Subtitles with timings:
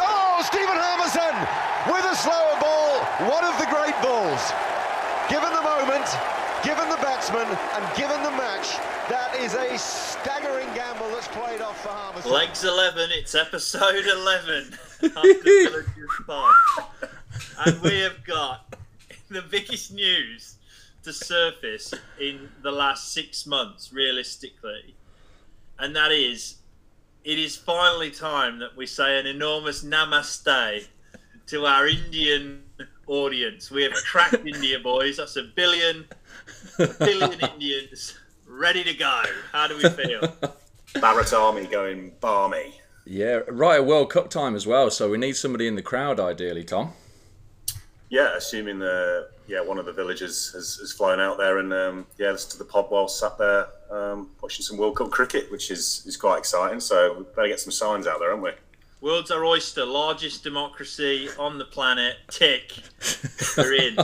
[0.00, 1.34] Oh, Stephen Harmison
[1.88, 3.02] with a slower ball.
[3.30, 4.52] One of the great balls.
[5.28, 6.06] Given the moment,
[6.64, 8.76] given the batsman, and given the match,
[9.08, 12.30] that is a staggering gamble that's played off for Harmison.
[12.32, 15.86] Legs 11, it's episode 11 of the Villagers
[16.26, 16.54] Pod.
[17.66, 18.74] And we have got
[19.30, 20.56] the biggest news
[21.02, 24.94] to surface in the last six months, realistically.
[25.78, 26.56] And that is,
[27.24, 30.86] it is finally time that we say an enormous namaste
[31.46, 32.62] to our Indian
[33.06, 33.70] audience.
[33.70, 35.18] We have cracked India, boys.
[35.18, 36.06] That's a billion,
[36.78, 39.22] a billion Indians ready to go.
[39.52, 40.20] How do we feel?
[40.94, 42.80] Bharat Army going balmy.
[43.04, 44.90] Yeah, right at World Cup time as well.
[44.90, 46.92] So we need somebody in the crowd, ideally, Tom.
[48.12, 52.06] Yeah, assuming the yeah one of the villagers has, has flown out there and um,
[52.18, 55.70] yeah, listen to the pod while sat there um, watching some World Cup cricket, which
[55.70, 56.78] is is quite exciting.
[56.78, 58.50] So we better get some signs out there, haven't we?
[59.00, 62.16] World's our oyster, largest democracy on the planet.
[62.28, 62.82] Tick,
[63.56, 63.98] we're in.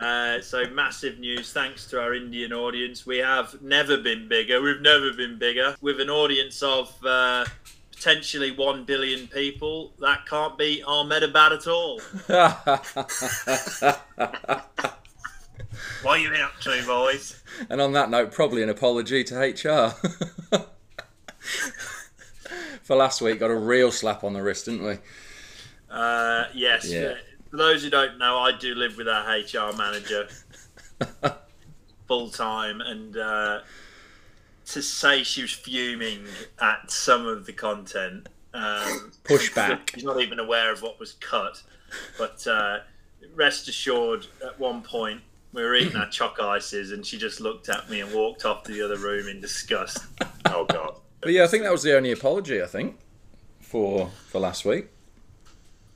[0.00, 3.04] Uh, so massive news, thanks to our Indian audience.
[3.04, 4.62] We have never been bigger.
[4.62, 5.76] We've never been bigger.
[5.82, 7.44] With an audience of uh,
[7.94, 12.00] potentially one billion people, that can't be Ahmedabad at all.
[12.26, 12.80] what
[16.04, 17.42] are you been up to, boys?
[17.68, 19.94] And on that note, probably an apology to HR.
[22.82, 24.98] For last week, got a real slap on the wrist, didn't we?
[25.90, 26.90] Uh, yes.
[26.90, 27.14] Yeah.
[27.50, 30.28] For those who don't know, I do live with our HR manager
[32.06, 33.60] full time, and uh,
[34.66, 36.24] to say she was fuming
[36.60, 39.90] at some of the content, um, Pushback.
[39.94, 41.62] She's not even aware of what was cut,
[42.18, 42.80] but uh,
[43.34, 45.20] rest assured, at one point
[45.52, 48.64] we were eating our choc ices, and she just looked at me and walked off
[48.64, 49.98] to the other room in disgust.
[50.46, 50.96] Oh God.
[51.20, 52.98] But yeah, I think that was the only apology, I think,
[53.60, 54.88] for for last week.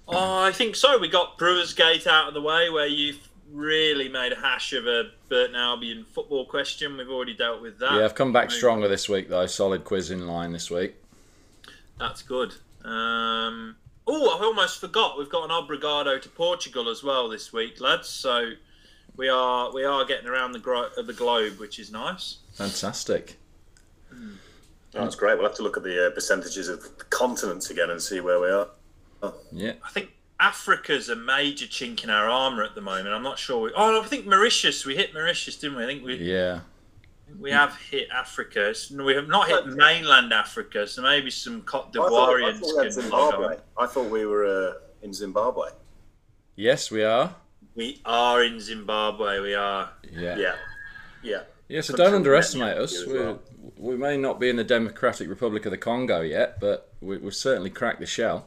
[0.07, 0.99] Oh, I think so.
[0.99, 4.87] We got Brewers Gate out of the way, where you've really made a hash of
[4.87, 6.97] a Burton Albion football question.
[6.97, 7.95] We've already dealt with that.
[7.95, 9.47] Yeah, I've come back stronger this week, though.
[9.47, 10.95] Solid quiz in line this week.
[11.99, 12.55] That's good.
[12.85, 13.77] Um,
[14.07, 15.19] oh, I almost forgot.
[15.19, 18.09] We've got an obrigado to Portugal as well this week, lads.
[18.09, 18.53] So
[19.17, 22.37] we are we are getting around the gro- the globe, which is nice.
[22.55, 23.37] Fantastic.
[24.95, 25.37] Oh, that's great.
[25.37, 28.41] We'll have to look at the uh, percentages of the continents again and see where
[28.41, 28.69] we are.
[29.53, 29.73] Yeah.
[29.85, 30.11] I think
[30.41, 33.09] Africa's a major chink in our armour at the moment.
[33.09, 33.61] I'm not sure.
[33.63, 34.85] We, oh, I think Mauritius.
[34.87, 35.85] We hit Mauritius, didn't we?
[35.85, 36.61] I think we Yeah.
[37.41, 38.61] we have hit Africa.
[38.71, 42.35] It's- We have not hit mainland Africa, so maybe some Cote I thought, I thought
[42.37, 43.47] we can log Zimbabwe.
[43.47, 43.57] on.
[43.77, 45.71] I thought we were uh, in Zimbabwe.
[46.57, 47.35] Yes, we are.
[47.75, 49.41] We are in Zimbabwe.
[49.41, 49.91] We are.
[50.13, 50.37] Yeah.
[50.37, 50.55] Yeah.
[51.23, 51.43] Yeah.
[51.69, 53.05] Yeah, so Some don't underestimate us.
[53.07, 53.41] We well.
[53.77, 57.35] we may not be in the Democratic Republic of the Congo yet, but we, we've
[57.35, 58.47] certainly cracked the shell.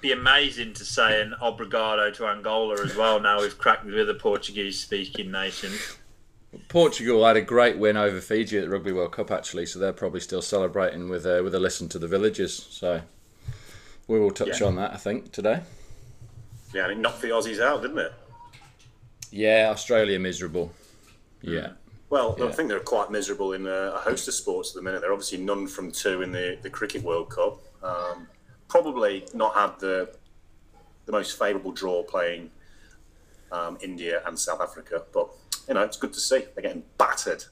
[0.00, 3.18] Be amazing to say an obrigado to Angola as well.
[3.18, 5.72] Now we've cracked with the Portuguese-speaking nation.
[6.68, 9.92] Portugal had a great win over Fiji at the Rugby World Cup, actually, so they're
[9.92, 12.54] probably still celebrating with uh, with a listen to the villagers.
[12.70, 13.02] So
[14.06, 14.68] we will touch Yeah.
[14.68, 15.62] on that, I think, today.
[16.72, 18.12] Yeah, and it knocked the Aussies out, didn't it?
[19.30, 20.72] Yeah, Australia miserable.
[21.42, 21.72] Yeah.
[22.08, 22.46] Well, Yeah.
[22.46, 25.00] I think they're quite miserable in uh, a host of sports at the minute.
[25.02, 27.58] They're obviously none from two in the, the Cricket World Cup.
[27.82, 28.28] Um,
[28.68, 30.10] probably not had the
[31.06, 32.50] the most favourable draw playing
[33.50, 35.28] um, India and South Africa, but
[35.66, 37.44] you know it's good to see they're getting battered.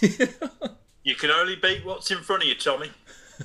[1.04, 2.90] You can only beat what's in front of you, Tommy.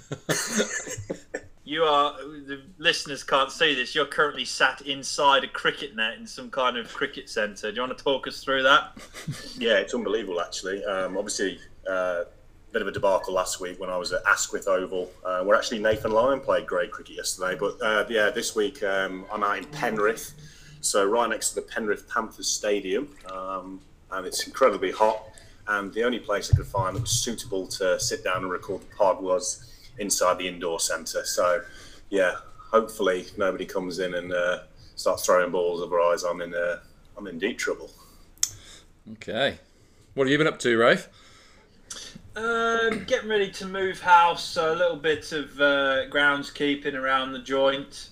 [1.63, 2.13] you are.
[2.21, 3.95] The listeners can't see this.
[3.95, 7.71] You're currently sat inside a cricket net in some kind of cricket centre.
[7.71, 8.97] Do you want to talk us through that?
[9.57, 10.85] Yeah, it's unbelievable actually.
[10.85, 12.25] Um, obviously, uh,
[12.71, 15.79] bit of a debacle last week when I was at Asquith Oval, uh, where actually
[15.79, 17.57] Nathan Lyon played great cricket yesterday.
[17.59, 20.33] But uh, yeah, this week um, I'm out in Penrith,
[20.81, 25.23] so right next to the Penrith Panthers Stadium, um, and it's incredibly hot.
[25.67, 28.81] And the only place I could find that was suitable to sit down and record
[28.81, 31.25] the pod was inside the indoor centre.
[31.25, 31.61] So
[32.09, 32.35] yeah,
[32.71, 34.59] hopefully nobody comes in and uh,
[34.95, 35.81] starts throwing balls.
[35.81, 36.79] Otherwise, I'm in uh,
[37.17, 37.89] I'm in deep trouble.
[39.13, 39.59] Okay.
[40.13, 41.09] What have you been up to, Rafe?
[42.37, 47.39] Um, getting ready to move house, so a little bit of uh, groundskeeping around the
[47.39, 48.09] joint,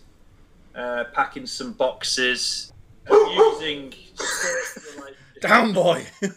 [0.74, 2.74] uh, packing some boxes,
[3.08, 3.94] uh, using.
[5.42, 6.08] Down, boy.
[6.22, 6.28] we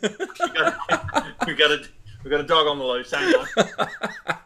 [1.55, 1.83] got, a
[2.25, 3.11] we got a dog on the loose.
[3.11, 3.47] Hang on.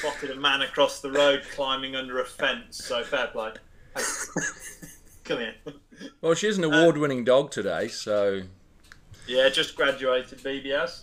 [0.00, 2.84] Spotted a man across the road climbing under a fence.
[2.84, 3.52] So fair play.
[3.96, 4.02] Hey,
[5.22, 5.54] come here.
[6.20, 8.40] well, she's an award-winning dog today, so
[9.28, 11.02] Yeah, just graduated BBS.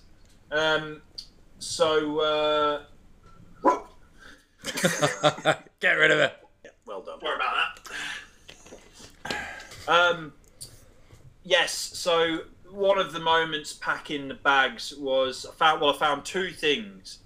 [0.51, 1.01] Um,
[1.59, 2.19] so.
[2.19, 2.81] Uh...
[5.79, 6.33] Get rid of it.
[6.63, 7.19] Yeah, well done.
[7.19, 7.79] Sorry about
[9.25, 9.41] that.
[9.87, 10.33] Um,
[11.43, 12.39] yes, so
[12.71, 17.19] one of the moments packing the bags was I found well I found two things.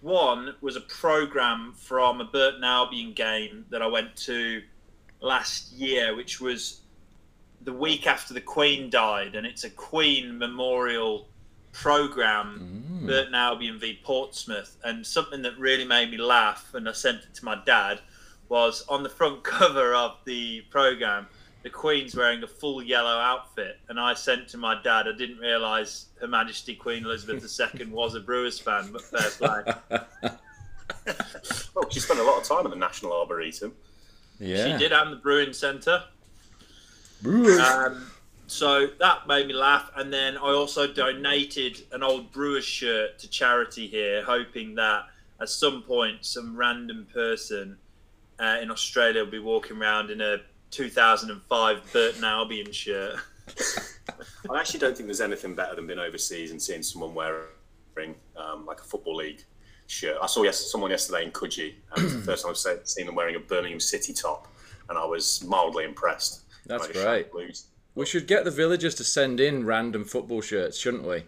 [0.00, 4.62] One was a program from a Burton Albion game that I went to
[5.20, 6.80] last year, which was
[7.62, 11.26] the week after the Queen died, and it's a Queen memorial
[11.72, 17.18] program, Burton Albion v Portsmouth, and something that really made me laugh, and I sent
[17.18, 18.00] it to my dad,
[18.48, 21.26] was on the front cover of the program.
[21.64, 25.08] The Queen's wearing a full yellow outfit, and I sent to my dad.
[25.08, 27.44] I didn't realise Her Majesty Queen Elizabeth
[27.78, 30.30] II was a Brewers fan, but fair play.
[31.76, 33.72] Oh, she spent a lot of time at the National Arboretum.
[34.40, 34.72] Yeah.
[34.72, 36.02] She did have the Brewing Centre.
[37.22, 37.60] Brewers.
[37.60, 38.10] Um,
[38.48, 39.90] so that made me laugh.
[39.94, 45.04] And then I also donated an old Brewers shirt to charity here, hoping that
[45.40, 47.76] at some point some random person
[48.40, 50.38] uh, in Australia will be walking around in a
[50.70, 53.16] 2005 Burton Albion shirt.
[54.50, 58.64] I actually don't think there's anything better than being overseas and seeing someone wearing um,
[58.64, 59.44] like a football league
[59.88, 60.16] shirt.
[60.22, 63.04] I saw yes, someone yesterday in Coogee, and it was the first time I've seen
[63.04, 64.48] them wearing a Birmingham City top,
[64.88, 66.44] and I was mildly impressed.
[66.66, 67.30] That's great.
[67.30, 67.66] blues.
[67.98, 71.24] We should get the villagers to send in random football shirts, shouldn't we?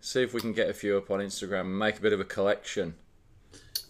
[0.00, 2.20] See if we can get a few up on Instagram and make a bit of
[2.20, 2.94] a collection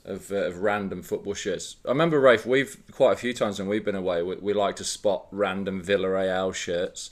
[0.04, 1.76] of, uh, of random football shirts.
[1.86, 4.74] I remember, Rafe, we've quite a few times when we've been away, we, we like
[4.76, 7.10] to spot random Villarreal shirts.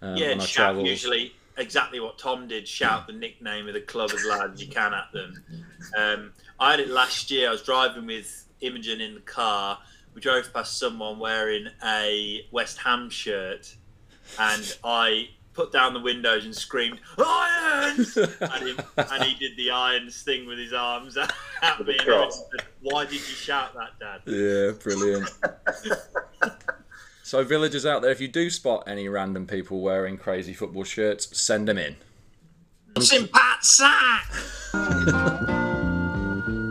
[0.00, 0.88] Um, yeah, on and our shout travels.
[0.88, 2.68] usually exactly what Tom did.
[2.68, 5.44] Shout the nickname of the club as loud as you can at them.
[5.98, 7.48] Um, I had it last year.
[7.48, 9.80] I was driving with Imogen in the car.
[10.14, 13.74] We drove past someone wearing a West Ham shirt,
[14.38, 19.70] and I put down the windows and screamed "Irons!" and, he, and he did the
[19.70, 21.16] irons thing with his arms
[21.62, 21.96] at me.
[22.00, 24.20] And I said, Why did you shout that, Dad?
[24.26, 25.30] Yeah, brilliant.
[27.22, 31.36] so, villagers out there, if you do spot any random people wearing crazy football shirts,
[31.38, 31.96] send them in.
[32.98, 34.32] Sim Pat Sack.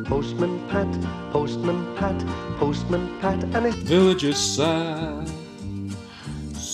[0.06, 2.20] Postman Pat, Postman Pat,
[2.58, 5.30] Postman Pat, and his Villagers sad.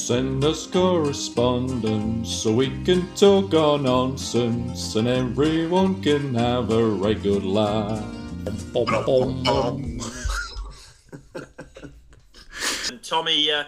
[0.06, 7.20] Send us correspondence so we can talk our nonsense and everyone can have a right
[7.24, 8.06] good laugh.
[12.92, 13.64] And Tommy, uh,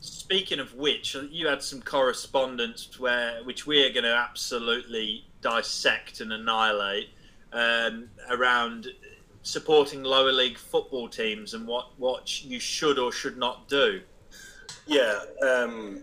[0.00, 6.22] speaking of which, you had some correspondence where which we are going to absolutely dissect
[6.22, 7.10] and annihilate
[7.52, 8.86] um, around
[9.42, 14.00] supporting lower league football teams and what what you should or should not do.
[14.86, 16.02] Yeah, um,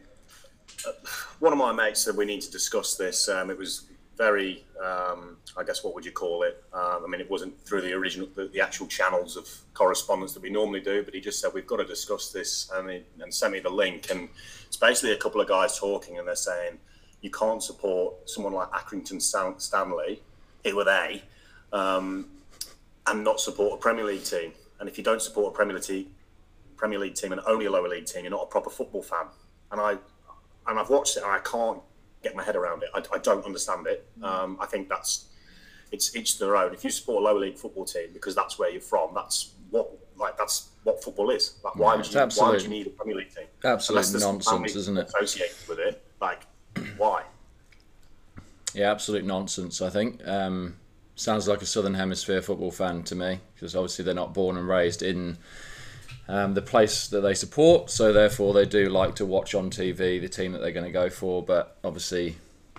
[0.87, 0.91] uh,
[1.39, 3.29] one of my mates said we need to discuss this.
[3.29, 3.87] Um, it was
[4.17, 6.63] very, um, I guess, what would you call it?
[6.73, 10.43] Um, I mean, it wasn't through the original, the, the actual channels of correspondence that
[10.43, 13.33] we normally do, but he just said we've got to discuss this, and, he, and
[13.33, 14.09] sent me the link.
[14.09, 14.29] And
[14.65, 16.77] it's basically a couple of guys talking, and they're saying
[17.21, 20.21] you can't support someone like Accrington Stan- Stanley,
[20.63, 21.21] here with A,
[21.71, 22.27] um,
[23.07, 24.53] and not support a Premier League team.
[24.79, 26.07] And if you don't support a Premier League team,
[26.81, 29.27] Premier League team and only a lower league team, you're not a proper football fan.
[29.71, 29.91] And I
[30.67, 31.79] and I've watched it and I can't
[32.23, 32.89] get my head around it.
[32.95, 34.07] I, I don't understand it.
[34.23, 35.27] Um, I think that's
[35.91, 36.73] it's each their own.
[36.73, 39.91] If you support a lower league football team because that's where you're from, that's what
[40.17, 41.59] like that's what football is.
[41.63, 43.45] Like why would you why would you need a Premier League team?
[43.63, 45.07] absolute Unless there's some nonsense, isn't it?
[45.07, 46.41] Associated with it, like
[46.97, 47.23] why?
[48.73, 49.83] Yeah, absolute nonsense.
[49.83, 50.77] I think um,
[51.15, 54.67] sounds like a Southern Hemisphere football fan to me because obviously they're not born and
[54.67, 55.37] raised in
[56.31, 60.21] um, the place that they support, so therefore they do like to watch on TV
[60.21, 61.43] the team that they're going to go for.
[61.43, 62.37] But obviously,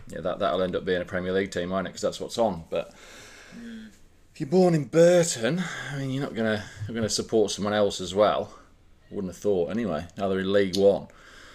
[0.09, 1.91] yeah, that that'll end up being a Premier League team, won't it?
[1.91, 2.65] Because that's what's on.
[2.71, 2.95] But
[4.33, 8.01] if you're born in Burton, I mean, you're not gonna you're gonna support someone else
[8.01, 8.55] as well.
[9.11, 10.07] Wouldn't have thought anyway.
[10.17, 11.09] Now they're in League One.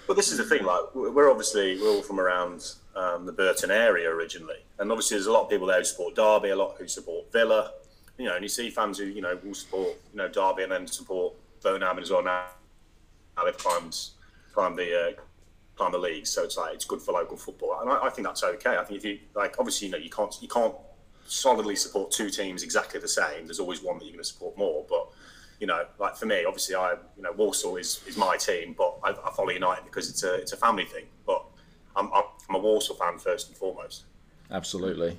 [0.08, 0.64] Well, this is the thing.
[0.64, 5.26] Like, we're obviously we're all from around um, the Burton area originally, and obviously there's
[5.26, 7.72] a lot of people there who support Derby, a lot who support Villa.
[8.20, 10.72] You know, and you see fans who you know will support you know Derby and
[10.72, 12.24] then support Burton Albion as well.
[12.24, 12.46] Now,
[13.36, 13.98] now they've climbed
[14.54, 15.22] climbed the uh,
[15.76, 18.28] climbed the league, so it's like it's good for local football, and I, I think
[18.28, 18.78] that's okay.
[18.78, 20.74] I think if you like, obviously you know you can't you can't
[21.28, 23.46] solidly support two teams exactly the same.
[23.46, 25.10] There's always one that you're going to support more, but
[25.60, 28.98] you know, like for me, obviously, I you know Walsall is, is my team, but
[29.04, 31.06] I, I follow United because it's a it's a family thing.
[31.26, 31.44] But
[31.96, 34.04] I'm, I'm I'm a Walsall fan first and foremost.
[34.52, 35.18] Absolutely.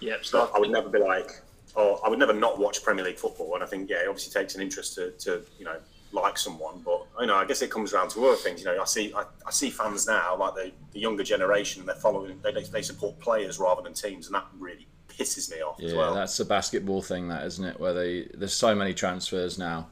[0.00, 0.24] Yep.
[0.24, 1.40] So So I would never be like,
[1.78, 3.54] oh, I would never not watch Premier League football.
[3.54, 5.76] And I think yeah, it obviously takes an interest to, to you know
[6.12, 8.60] like someone, but you know, I guess it comes around to other things.
[8.60, 11.94] You know, I see I, I see fans now like the, the younger generation, they're
[11.94, 15.92] following they, they, support players rather than teams, and that really pisses me off as
[15.92, 16.14] Yeah, well.
[16.14, 17.78] that's the basketball thing, that isn't it?
[17.78, 19.88] Where they there's so many transfers now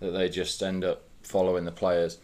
[0.00, 2.18] that they just end up following the players.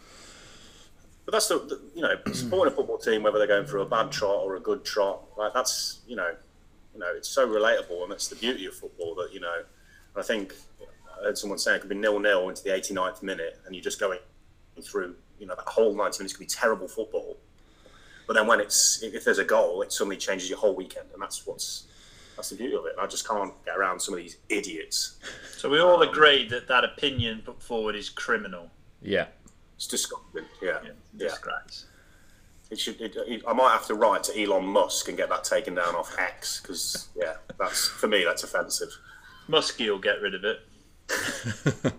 [1.25, 3.89] But that's the, the you know supporting a football team, whether they're going through a
[3.89, 6.33] bad trot or a good trot, like that's you know,
[6.93, 9.15] you know, it's so relatable, and that's the beauty of football.
[9.15, 9.63] That you know,
[10.15, 10.53] I think
[11.19, 13.83] I heard someone say it could be nil nil into the 89th minute, and you're
[13.83, 14.19] just going
[14.81, 17.37] through you know that whole 90 minutes could be terrible football.
[18.27, 21.21] But then when it's if there's a goal, it suddenly changes your whole weekend, and
[21.21, 21.87] that's what's
[22.35, 22.93] that's the beauty of it.
[22.99, 25.19] I just can't get around some of these idiots.
[25.57, 28.71] So we all agree that that opinion put forward is criminal.
[29.01, 29.27] Yeah.
[29.75, 30.45] It's disgusting.
[30.61, 31.27] Yeah, Yeah, yeah.
[32.73, 32.99] It should.
[32.99, 35.93] It, it, I might have to write to Elon Musk and get that taken down
[35.93, 38.89] off X because yeah, that's for me that's offensive.
[39.47, 40.59] Muskie will get rid of it.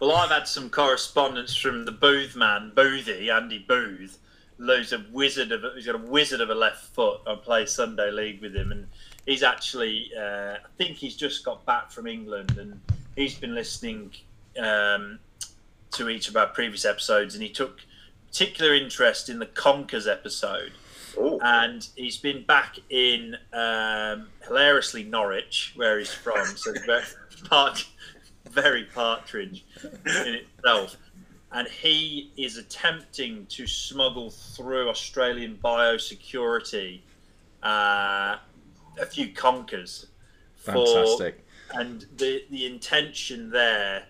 [0.00, 4.20] well, I've had some correspondence from the Booth man, Boothie, Andy Booth.
[4.58, 7.22] Loads of wizard of he's got a wizard of a left foot.
[7.26, 8.86] I play Sunday league with him, and
[9.26, 12.80] he's actually uh, I think he's just got back from England, and
[13.16, 14.12] he's been listening
[14.56, 15.18] um,
[15.90, 17.80] to each of our previous episodes, and he took
[18.32, 20.72] particular interest in the Conkers episode
[21.16, 26.44] Oh, and he's been back in um, hilariously Norwich, where he's from.
[26.56, 27.02] So very,
[27.48, 27.86] part,
[28.50, 30.96] very partridge in itself.
[31.52, 37.00] And he is attempting to smuggle through Australian biosecurity
[37.62, 38.36] uh,
[38.98, 40.06] a few conkers.
[40.56, 41.44] For, Fantastic.
[41.74, 44.04] and the the intention there,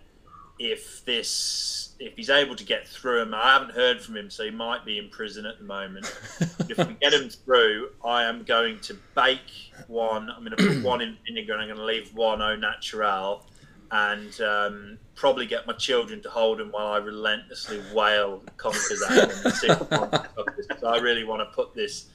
[0.62, 4.44] if this if he's able to get through him, I haven't heard from him, so
[4.44, 6.06] he might be in prison at the moment.
[6.68, 10.30] if we get him through, I am going to bake one.
[10.30, 13.46] I'm going to put one in vinegar, and I'm going to leave one au natural,
[13.90, 19.28] and um, probably get my children to hold him while I relentlessly wail conkers at
[19.28, 19.40] them.
[19.44, 22.06] and see if conkers- so I really want to put this.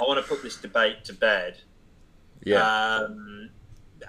[0.00, 1.58] I want to put this debate to bed.
[2.44, 2.62] Yeah.
[2.64, 3.50] Um,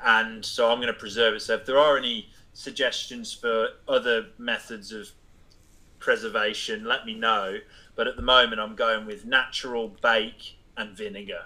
[0.05, 1.41] and so I'm going to preserve it.
[1.41, 5.10] So if there are any suggestions for other methods of
[6.00, 7.57] preservation, let me know.
[7.95, 11.45] But at the moment, I'm going with natural bake and vinegar.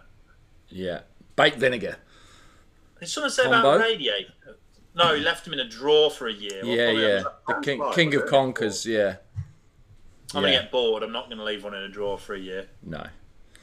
[0.69, 1.01] yeah.
[1.35, 1.97] Baked vinegar.
[2.99, 3.59] Did someone say Combo?
[3.75, 4.33] about radiator?
[4.95, 6.61] No, he left him in a drawer for a year.
[6.63, 7.23] Well, Yeah, probably yeah.
[7.47, 8.83] The king, right, king of but- conkers.
[8.83, 9.17] Yeah.
[10.33, 11.03] I'm going to get bored.
[11.03, 12.65] I'm not going to leave one in a drawer for a year.
[12.81, 13.05] No.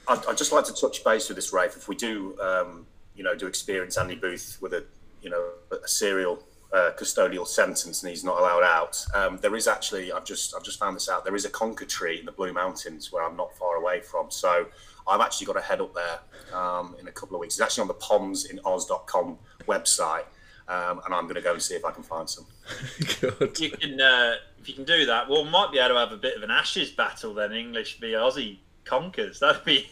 [0.06, 1.76] I'd, I'd just like to touch base with this, Rafe.
[1.76, 2.86] If we do, um,
[3.16, 4.84] you know, do experience Andy Booth with a,
[5.20, 9.68] you know, a serial uh, custodial sentence and he's not allowed out, um, there is
[9.68, 11.24] actually, I've just, I've just found this out.
[11.24, 14.30] There is a conker tree in the Blue Mountains where I'm not far away from.
[14.30, 14.66] So
[15.06, 17.54] I've actually got to head up there um, in a couple of weeks.
[17.54, 19.38] It's actually on the Poms in Oz.com
[19.68, 20.24] website,
[20.68, 22.46] um, and I'm going to go and see if I can find some.
[23.20, 23.60] Good.
[23.60, 26.12] You can, uh, if you can do that, well, we might be able to have
[26.12, 29.38] a bit of an Ashes battle then, English v Aussie conkers.
[29.38, 29.88] That'd be,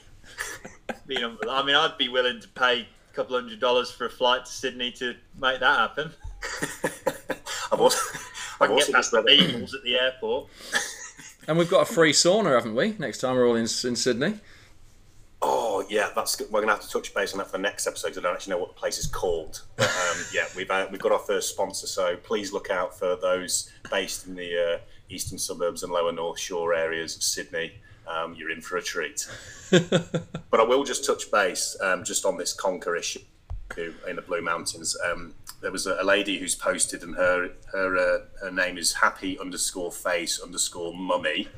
[1.06, 1.22] be.
[1.22, 4.50] I mean, I'd be willing to pay a couple hundred dollars for a flight to
[4.50, 6.10] Sydney to make that happen.
[7.72, 7.98] I've also,
[8.60, 9.62] I I've also get past the read.
[9.62, 10.48] At the airport.
[11.48, 12.94] And we've got a free sauna, haven't we?
[13.00, 14.38] Next time we're all in, in Sydney.
[15.44, 16.52] Oh yeah, that's good.
[16.52, 18.10] We're gonna have to touch base on that for the next episode.
[18.10, 19.62] 'cause I don't actually know what the place is called.
[19.74, 23.16] But um, yeah, we've uh, we've got our first sponsor, so please look out for
[23.16, 24.78] those based in the uh,
[25.10, 27.72] eastern suburbs and lower North Shore areas of Sydney.
[28.06, 29.26] Um, you're in for a treat.
[29.72, 33.20] but I will just touch base um, just on this conker issue
[34.08, 34.96] in the Blue Mountains.
[35.10, 39.38] Um, there was a, lady who's posted, and her her uh, her name is happy
[39.38, 41.48] underscore face underscore mummy.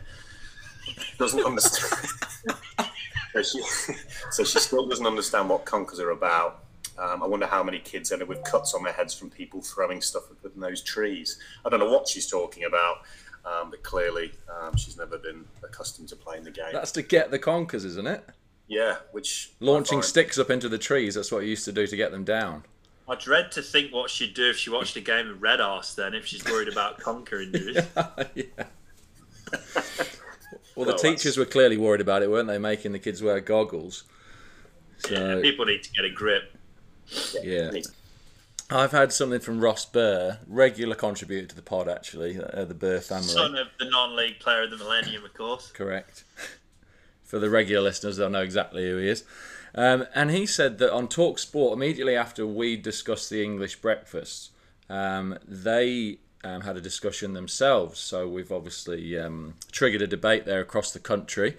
[1.18, 2.11] Doesn't understand.
[3.32, 3.62] so, she,
[4.30, 6.64] so she still doesn't understand what conkers are about.
[6.99, 9.62] Um, I wonder how many kids end up with cuts on their heads from people
[9.62, 11.38] throwing stuff at those trees.
[11.64, 12.99] I don't know what she's talking about,
[13.44, 16.73] um, but clearly um, she's never been accustomed to playing the game.
[16.73, 18.25] That's to get the conkers, isn't it?
[18.66, 21.14] yeah, which Launching sticks up into the trees.
[21.14, 22.64] That's what you used to do to get them down.
[23.08, 25.94] I dread to think what she'd do if she watched a game of Red Arse
[25.94, 27.76] then, if she's worried about conker injuries.
[28.34, 28.64] yeah.
[30.75, 32.58] Well, the Oh, teachers were clearly worried about it, weren't they?
[32.58, 34.04] Making the kids wear goggles.
[35.11, 36.52] Yeah, So people need to get a grip.
[37.42, 37.70] yeah,
[38.70, 43.00] I've had something from Ross Burr, regular contributor to the pod, actually, uh, the Burr
[43.00, 43.28] family.
[43.28, 45.70] Son of the non-league player of the millennium, of course.
[45.73, 46.25] Correct.
[47.25, 49.25] For the regular listeners, they'll know exactly who he is.
[49.74, 54.50] Um, and he said that on Talk Sport, immediately after we discussed the English breakfast,
[54.88, 57.98] um, they um, had a discussion themselves.
[57.98, 61.56] So we've obviously um, triggered a debate there across the country.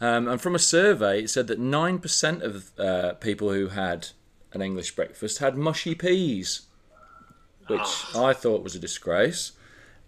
[0.00, 4.08] Um, and from a survey, it said that 9% of uh, people who had
[4.52, 6.62] an English breakfast had mushy peas,
[7.66, 9.52] which I thought was a disgrace.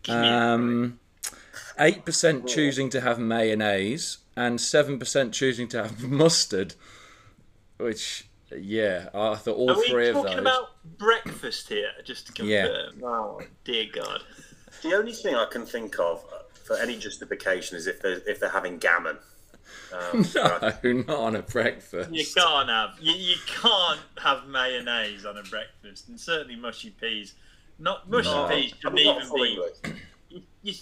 [0.08, 1.00] Um,
[1.78, 6.74] 8% choosing to have mayonnaise and 7% choosing to have mustard,
[7.78, 11.90] which, yeah, I thought all Are we three of talking about breakfast here?
[12.04, 12.50] Just to confirm.
[12.50, 12.68] Yeah.
[12.90, 13.04] confirm.
[13.04, 14.22] Oh dear God.
[14.82, 16.24] The only thing I can think of
[16.64, 19.18] for any justification is if they're if they're having gammon.
[19.92, 20.58] Um, no,
[21.08, 22.10] not on a breakfast.
[22.12, 27.34] You can't have you, you can't have mayonnaise on a breakfast, and certainly mushy peas.
[27.78, 28.48] Not mushy No.
[28.48, 29.60] peas I'm shouldn't even be.
[30.30, 30.74] You, you,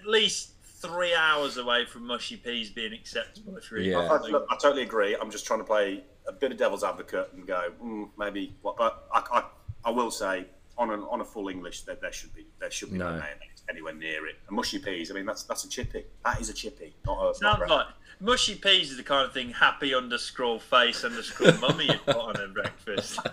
[0.00, 3.56] at least three hours away from mushy peas being acceptable.
[3.56, 4.00] If you're eating Yeah.
[4.00, 4.32] I, something.
[4.32, 5.16] look, I totally agree.
[5.20, 8.54] I'm just trying to play a bit of devil's advocate and go, mm, maybe.
[8.62, 9.44] What, but I, I,
[9.86, 10.46] I will say,
[10.78, 13.12] on an, on a full English, that there should be there should be no, No.
[13.20, 14.36] mayonnaise anywhere near it.
[14.48, 15.10] And mushy peas.
[15.10, 16.04] I mean, that's that's a chippy.
[16.24, 17.34] That is a chippy, not a.
[17.34, 17.86] Sounds like
[18.20, 22.36] mushy peas is the kind of thing happy underscore face underscore mummy you'd put on
[22.36, 23.18] a breakfast.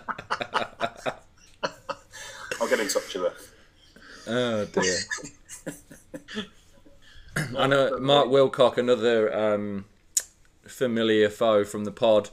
[2.60, 3.34] I'll get in touch with her.
[4.26, 4.98] Oh dear.
[7.56, 9.84] I know Mark Wilcock, another um,
[10.66, 12.30] familiar foe from the pod.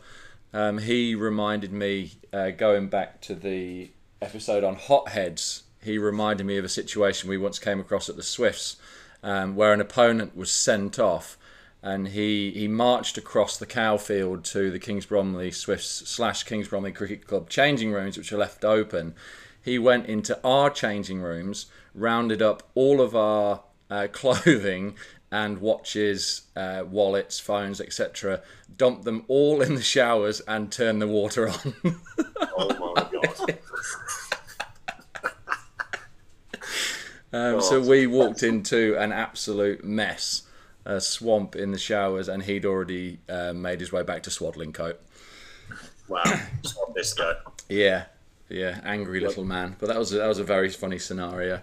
[0.55, 5.63] Um, he reminded me uh, going back to the episode on hotheads.
[5.83, 8.77] He reminded me of a situation we once came across at the Swifts,
[9.21, 11.38] um, where an opponent was sent off,
[11.83, 16.69] and he he marched across the cow field to the Kings Bromley Swifts slash Kings
[16.69, 19.13] Bromley Cricket Club changing rooms, which are left open.
[19.62, 24.95] He went into our changing rooms, rounded up all of our uh, clothing
[25.36, 28.42] and watches, uh, wallets, phones, etc.
[28.77, 31.75] dump them all in the showers and turn the water on.
[32.58, 33.60] Oh my god.
[37.34, 40.44] Um, so we walked into an absolute mess,
[40.86, 44.96] a swamp in the showers, and he'd already uh, made his way back to Swadlincote.
[46.08, 46.24] Wow.
[46.25, 47.36] Want this go.
[47.68, 48.06] Yeah,
[48.48, 49.75] yeah, angry little man.
[49.80, 51.62] But that was that was a very funny scenario.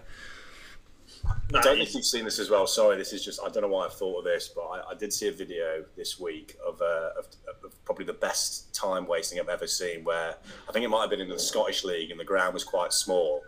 [1.25, 2.65] I don't know if you've seen this as well.
[2.67, 4.93] Sorry, this is just, I don't know why I've thought of this, but I, I
[4.95, 7.27] did see a video this week of, uh, of,
[7.63, 10.35] of probably the best time wasting I've ever seen where
[10.67, 12.91] I think it might have been in the Scottish League and the ground was quite
[12.91, 13.41] small.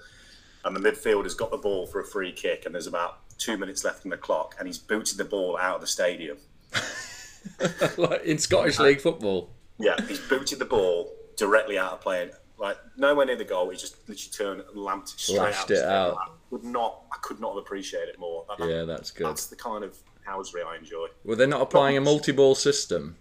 [0.64, 3.84] And the midfielder's got the ball for a free kick and there's about two minutes
[3.84, 6.38] left in the clock and he's booted the ball out of the stadium.
[7.98, 9.50] like in Scottish League football.
[9.78, 12.32] Yeah, he's booted the ball directly out of play.
[12.58, 15.72] Like nowhere near the goal, he just literally turned and lamped it straight Lashed out.
[15.72, 16.18] it out.
[16.56, 18.46] I would not, I could not have appreciated it more.
[18.48, 19.28] That- Yeah, that's good.
[19.28, 21.08] That's the kind of housery I enjoy.
[21.26, 23.18] Were they're not applying a multi-ball system?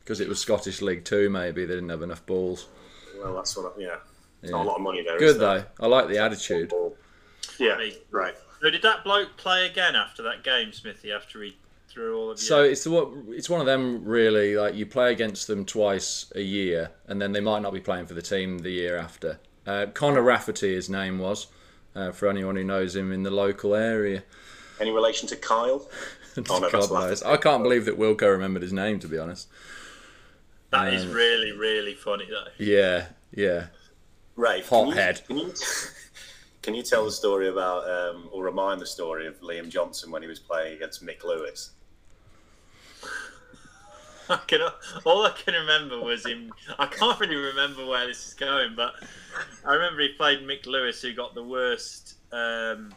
[0.00, 2.68] Because it was Scottish League Two, maybe they didn't have enough balls.
[3.22, 3.74] Well, that's what.
[3.76, 3.96] I, yeah,
[4.42, 4.56] it's Yeah.
[4.56, 5.18] not a lot of money there.
[5.18, 5.68] Good is there?
[5.78, 5.84] though.
[5.84, 6.72] I like the attitude.
[7.58, 7.98] Yeah, Hey.
[8.10, 8.34] right.
[8.60, 11.12] So did that bloke play again after that game, Smithy?
[11.12, 11.56] After he
[11.88, 12.42] threw all of you?
[12.44, 16.32] So it's the what it's one of them really like you play against them twice
[16.34, 19.38] a year, and then they might not be playing for the team the year after.
[19.66, 21.46] Uh, Connor Rafferty, his name was,
[21.94, 24.22] uh, for anyone who knows him in the local area.
[24.80, 25.88] Any relation to Kyle?
[26.48, 27.22] Oh, no, God knows.
[27.22, 28.98] I can't believe that Wilco remembered his name.
[29.00, 29.48] To be honest.
[30.70, 32.50] that is um, really, really funny though.
[32.56, 33.66] Yeah, yeah.
[34.36, 35.26] Ray, Hothead.
[35.26, 35.56] Can you, can you,
[36.62, 40.22] can you tell the story about, um, or remind the story of Liam Johnson when
[40.22, 41.72] he was playing against Mick Lewis?
[44.28, 44.60] I can,
[45.04, 46.52] all I can remember was him.
[46.78, 48.94] I can't really remember where this is going, but
[49.64, 52.16] I remember he played Mick Lewis, who got the worst.
[52.32, 52.94] Um,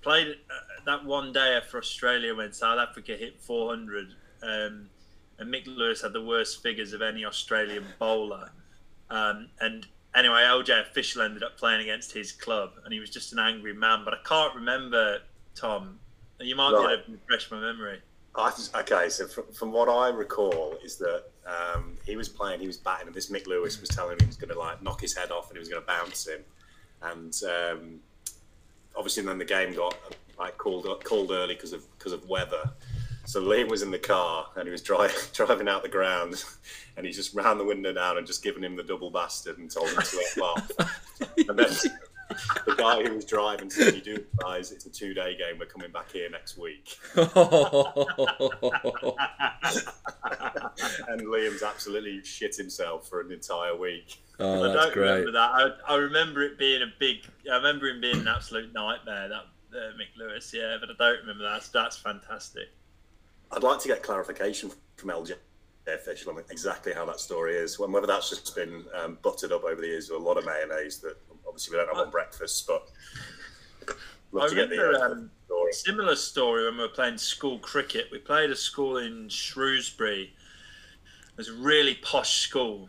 [0.00, 4.88] played uh, that one day for Australia when South Africa hit 400, um,
[5.38, 8.50] and Mick Lewis had the worst figures of any Australian bowler.
[9.10, 13.32] Um, and anyway, LJ Official ended up playing against his club, and he was just
[13.32, 14.02] an angry man.
[14.04, 15.18] But I can't remember
[15.54, 15.98] Tom.
[16.40, 18.00] You might be able to refresh my memory.
[18.34, 22.66] I, okay, so from, from what I recall is that um, he was playing, he
[22.66, 25.00] was batting, and this Mick Lewis was telling him he was going to like knock
[25.00, 26.40] his head off and he was going to bounce him,
[27.02, 28.00] and um,
[28.96, 29.94] obviously then the game got
[30.38, 32.70] like called called early because of because of weather.
[33.24, 36.42] So Liam was in the car and he was driving driving out the ground,
[36.96, 39.70] and he just ran the window down and just given him the double bastard and
[39.70, 40.70] told him to off.
[41.48, 41.70] and then
[42.66, 45.58] the guy who was driving said, "You do realize it's a two day game.
[45.58, 47.26] We're coming back here next week." and
[51.22, 54.22] Liam's absolutely shit himself for an entire week.
[54.38, 55.08] oh, I don't great.
[55.10, 55.50] remember that.
[55.50, 57.18] I, I remember it being a big.
[57.50, 59.28] I remember him being an absolute nightmare.
[59.28, 59.44] That
[59.76, 61.68] uh, Mick Lewis, yeah, but I don't remember that.
[61.72, 62.68] That's fantastic.
[63.50, 65.34] I'd like to get clarification from LJ
[65.86, 69.64] official on exactly how that story is, and whether that's just been um, buttered up
[69.64, 71.16] over the years with a lot of mayonnaise that
[71.52, 72.88] obviously we don't have on breakfast, but.
[74.32, 75.72] Love I to get the remember, uh, um, story.
[75.72, 78.08] Similar story when we were playing school cricket.
[78.10, 80.22] We played a school in Shrewsbury.
[80.22, 82.88] It was a really posh school,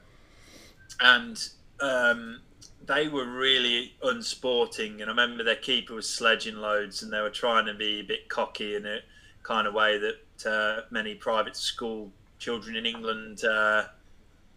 [1.02, 1.38] and
[1.82, 2.40] um,
[2.86, 5.02] they were really unsporting.
[5.02, 8.04] And I remember their keeper was sledging loads, and they were trying to be a
[8.04, 9.00] bit cocky in a
[9.44, 13.84] kind of way that uh, many private school children in England uh,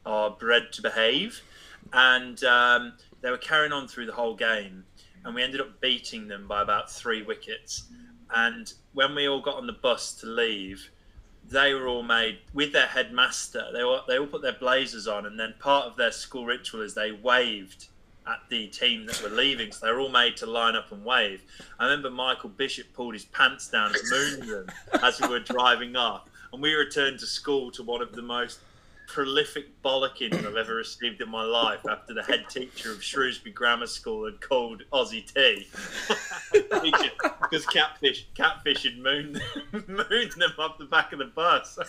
[0.04, 1.42] are bred to behave.
[1.92, 2.92] And um,
[3.26, 4.84] they were carrying on through the whole game,
[5.24, 7.86] and we ended up beating them by about three wickets.
[8.36, 10.90] and when we all got on the bus to leave,
[11.44, 13.64] they were all made with their headmaster.
[13.72, 16.82] They all they all put their blazers on, and then part of their school ritual
[16.82, 17.88] is they waved
[18.28, 19.72] at the team that were leaving.
[19.72, 21.42] So they were all made to line up and wave.
[21.80, 24.66] I remember Michael Bishop pulled his pants down and mooned them
[25.02, 26.30] as we were driving up.
[26.52, 28.60] and we returned to school to one of the most
[29.06, 33.86] prolific bollocking I've ever received in my life after the head teacher of Shrewsbury Grammar
[33.86, 35.66] School had called Aussie T
[36.52, 39.36] because catfish catfish had mooned,
[39.76, 41.78] them off the back of the bus.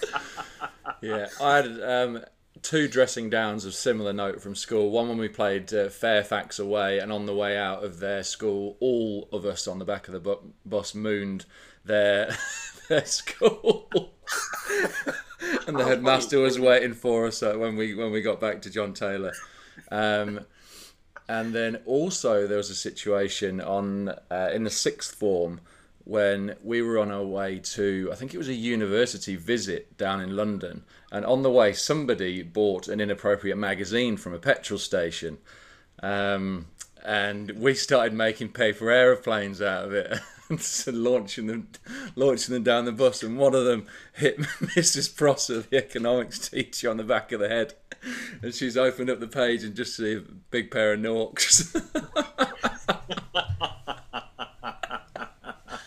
[0.99, 2.23] Yeah, I had um,
[2.63, 4.89] two dressing downs of similar note from school.
[4.89, 8.77] One when we played uh, Fairfax away, and on the way out of their school,
[8.79, 11.45] all of us on the back of the bu- bus mooned
[11.85, 12.35] their
[12.89, 14.11] their school.
[15.67, 18.69] And the headmaster was waiting for us uh, when we when we got back to
[18.69, 19.33] John Taylor.
[19.91, 20.41] Um,
[21.29, 25.61] and then also there was a situation on uh, in the sixth form
[26.05, 30.21] when we were on our way to I think it was a university visit down
[30.21, 35.37] in London, and on the way somebody bought an inappropriate magazine from a petrol station.
[36.01, 36.67] Um,
[37.03, 40.19] and we started making paper aeroplanes out of it
[40.87, 41.67] launching them
[42.15, 45.15] launching them down the bus and one of them hit Mrs.
[45.15, 47.73] Prosser, the economics teacher, on the back of the head.
[48.41, 51.75] And she's opened up the page and just see a big pair of norks.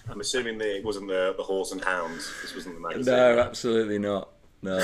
[0.09, 2.31] I'm assuming the, it wasn't the, the horse and hounds.
[2.43, 3.15] This wasn't the magazine.
[3.15, 4.29] no, absolutely not.
[4.61, 4.79] No.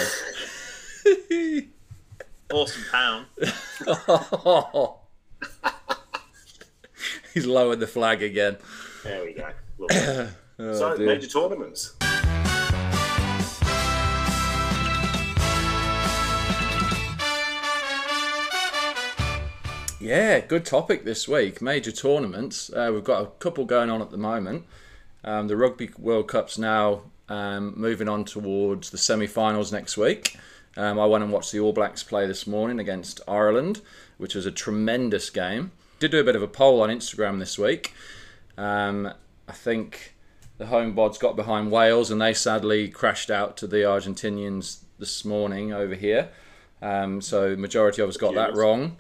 [2.51, 3.27] horse Awesome pound.
[7.35, 8.57] He's lowered the flag again.
[9.05, 9.51] There we go.
[9.79, 9.97] Lovely.
[10.59, 11.07] so, Oh, dear.
[11.07, 11.95] major tournaments.
[19.99, 21.61] Yeah, good topic this week.
[21.63, 22.71] Major tournaments.
[22.73, 24.65] Uh, we've got a couple going on at the moment.
[25.25, 30.37] Um, the Rugby World Cup's now um, moving on towards the semi-finals next week.
[30.77, 33.81] Um, I went and watched the All Blacks play this morning against Ireland,
[34.19, 35.73] which was a tremendous game.
[35.99, 37.95] Did do a bit of a poll on Instagram this week.
[38.59, 39.13] Um,
[39.49, 40.15] I think
[40.59, 45.25] the home bods got behind Wales, and they sadly crashed out to the Argentinians this
[45.25, 46.31] morning over here.
[46.83, 48.97] Um, so majority of us got that wrong.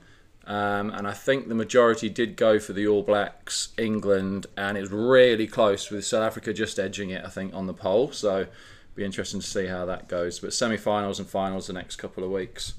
[0.46, 4.80] Um, and I think the majority did go for the All Blacks, England, and it
[4.80, 8.12] was really close with South Africa just edging it, I think, on the poll.
[8.12, 8.46] So
[8.94, 10.38] be interesting to see how that goes.
[10.38, 12.74] But semi-finals and finals the next couple of weeks,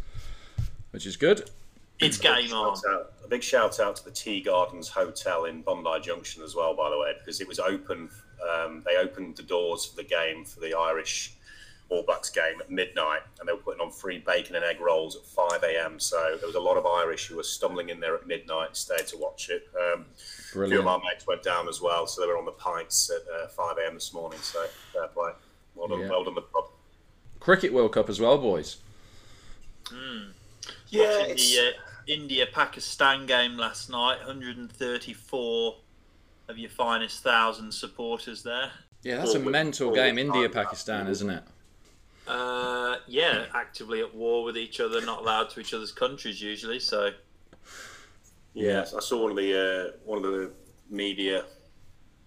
[0.92, 1.50] which is good.
[2.00, 2.80] It's game on.
[3.28, 6.56] Shout out, a big shout out to the Tea Gardens Hotel in Bondi Junction as
[6.56, 8.10] well, by the way, because it was open.
[8.48, 11.34] Um, they opened the doors for the game for the Irish
[11.90, 15.16] All Blacks game at midnight, and they were putting on free bacon and egg rolls
[15.16, 16.00] at 5 a.m.
[16.00, 19.08] So there was a lot of Irish who were stumbling in there at midnight, stayed
[19.08, 19.68] to watch it.
[19.76, 20.16] Um, a
[20.52, 20.86] few of Brilliant.
[20.86, 23.78] my mates went down as well, so they were on the pints at uh, 5
[23.80, 23.94] a.m.
[23.96, 24.40] this morning.
[24.42, 25.32] So fair play.
[25.76, 26.10] Well done, Yeah.
[26.10, 26.66] well done, the pub.
[27.40, 28.78] Cricket World Cup as well, boys.
[30.90, 31.28] Yeah,
[32.08, 35.76] Watching it's, the India Pakistan game last night, 134
[36.50, 38.72] of your finest thousand supporters there.
[39.04, 40.18] Yeah, that's a All with- mental game.
[40.18, 41.44] India Pakistan, isn't it?
[42.28, 46.80] Uh, yeah, actively at war with each other, not allowed to each other's countries usually.
[46.80, 47.12] So
[48.54, 50.52] Yeah, I saw one of the uh, one of the
[50.90, 51.46] media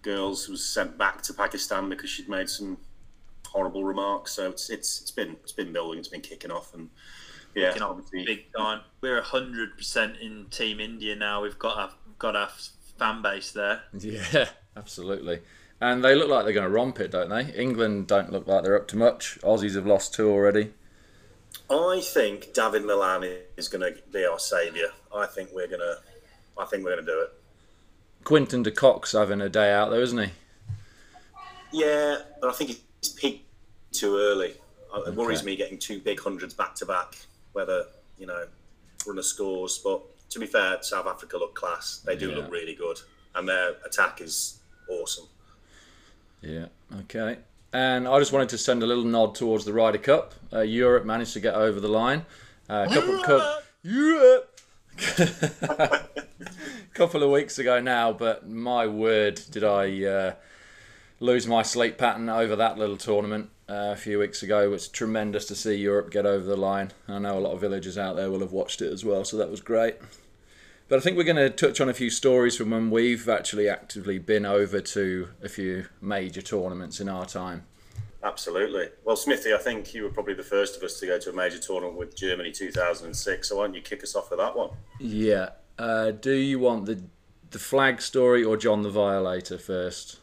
[0.01, 2.77] girls was sent back to Pakistan because she'd made some
[3.47, 4.31] horrible remarks.
[4.31, 6.89] So it's it's it's been it's been building, it's been kicking off, and
[7.55, 8.81] yeah, you know, obviously, big time.
[9.01, 11.41] We're hundred percent in Team India now.
[11.41, 12.49] We've got our got our
[12.97, 13.81] fan base there.
[13.97, 15.41] Yeah, absolutely.
[15.79, 17.51] And they look like they're going to romp it, don't they?
[17.59, 19.39] England don't look like they're up to much.
[19.41, 20.73] Aussies have lost two already.
[21.71, 24.89] I think Dawid Malan is going to be our saviour.
[25.15, 25.95] I think we're gonna,
[26.57, 27.33] I think we're gonna do it.
[28.23, 30.29] Quinton de Kock having a day out, though, isn't he?
[31.71, 32.69] Yeah, but I think
[33.01, 33.47] he's peaked
[33.91, 34.53] too early.
[34.93, 37.15] Uh, It worries me getting two big hundreds back to back.
[37.53, 37.85] Whether
[38.17, 38.45] you know
[39.05, 42.01] runner scores, but to be fair, South Africa look class.
[42.05, 42.37] They do Yeah.
[42.37, 42.99] look really good,
[43.35, 44.59] and their attack is
[44.89, 45.25] awesome.
[46.41, 46.67] Yeah.
[47.01, 47.37] Okay.
[47.73, 50.33] And I just wanted to send a little nod towards the Ryder Cup.
[50.51, 52.25] Uh, Europe managed to get over the line.
[52.69, 54.59] Uh, a couple, cou- Europe.
[56.93, 60.33] couple of weeks ago now, but my word, did I uh,
[61.19, 64.61] lose my sleep pattern over that little tournament uh, a few weeks ago.
[64.63, 66.91] It was tremendous to see Europe get over the line.
[67.07, 69.37] I know a lot of villagers out there will have watched it as well, so
[69.37, 69.95] that was great.
[70.89, 73.69] But I think we're going to touch on a few stories from when we've actually
[73.69, 77.63] actively been over to a few major tournaments in our time.
[78.23, 78.89] Absolutely.
[79.05, 81.33] Well, Smithy, I think you were probably the first of us to go to a
[81.33, 83.47] major tournament with Germany 2006.
[83.47, 84.71] So why don't you kick us off with that one?
[84.99, 85.51] Yeah.
[85.79, 87.01] Uh, do you want the
[87.49, 90.19] the flag story or John the Violator first?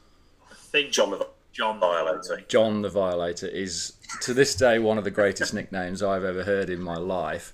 [0.51, 1.27] I think John the
[1.59, 2.41] John Violator.
[2.47, 6.71] John the Violator is to this day one of the greatest nicknames I've ever heard
[6.71, 7.53] in my life.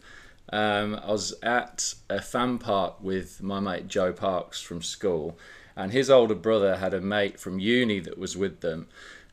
[0.52, 5.38] Um, I was at a fan park with my mate Joe Parks from school,
[5.74, 8.88] and his older brother had a mate from uni that was with them,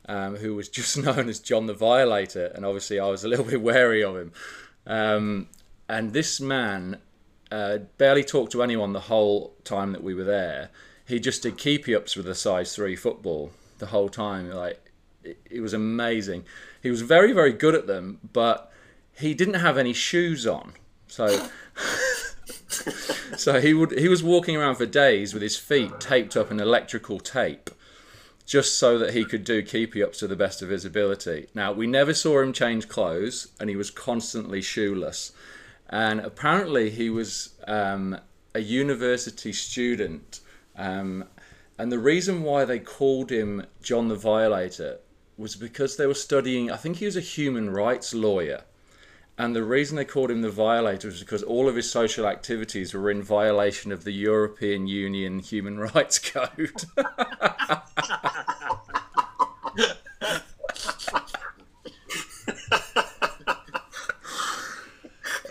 [0.08, 3.46] um, who was just known as John the Violator, and obviously I was a little
[3.50, 4.32] bit wary of him.
[4.88, 5.50] Um,
[5.90, 7.02] and this man
[7.52, 10.70] uh, barely talked to anyone the whole time that we were there.
[11.06, 13.52] He just did keepy ups with a size three football
[13.82, 14.50] the whole time.
[14.50, 14.80] Like
[15.24, 16.46] it, it was amazing.
[16.82, 18.72] He was very very good at them, but
[19.14, 20.72] he didn't have any shoes on.
[21.08, 21.50] So
[23.36, 26.62] so he would he was walking around for days with his feet taped up in
[26.62, 27.70] electrical tape
[28.52, 31.48] just so that he could do keepy ups to the best of his ability.
[31.56, 35.32] Now, we never saw him change clothes, and he was constantly shoeless.
[35.90, 38.20] And apparently, he was um,
[38.54, 40.42] a university student.
[40.76, 41.26] Um,
[41.82, 45.00] and the reason why they called him John the Violator
[45.36, 48.66] was because they were studying, I think he was a human rights lawyer.
[49.36, 52.94] And the reason they called him the violator was because all of his social activities
[52.94, 56.84] were in violation of the European Union Human Rights Code.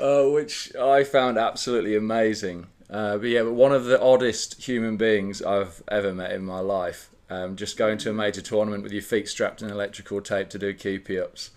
[0.01, 2.69] uh, which I found absolutely amazing.
[2.91, 6.59] Uh, but yeah, but one of the oddest human beings I've ever met in my
[6.61, 7.09] life.
[7.29, 10.59] Um, just going to a major tournament with your feet strapped in electrical tape to
[10.59, 11.51] do keepy ups.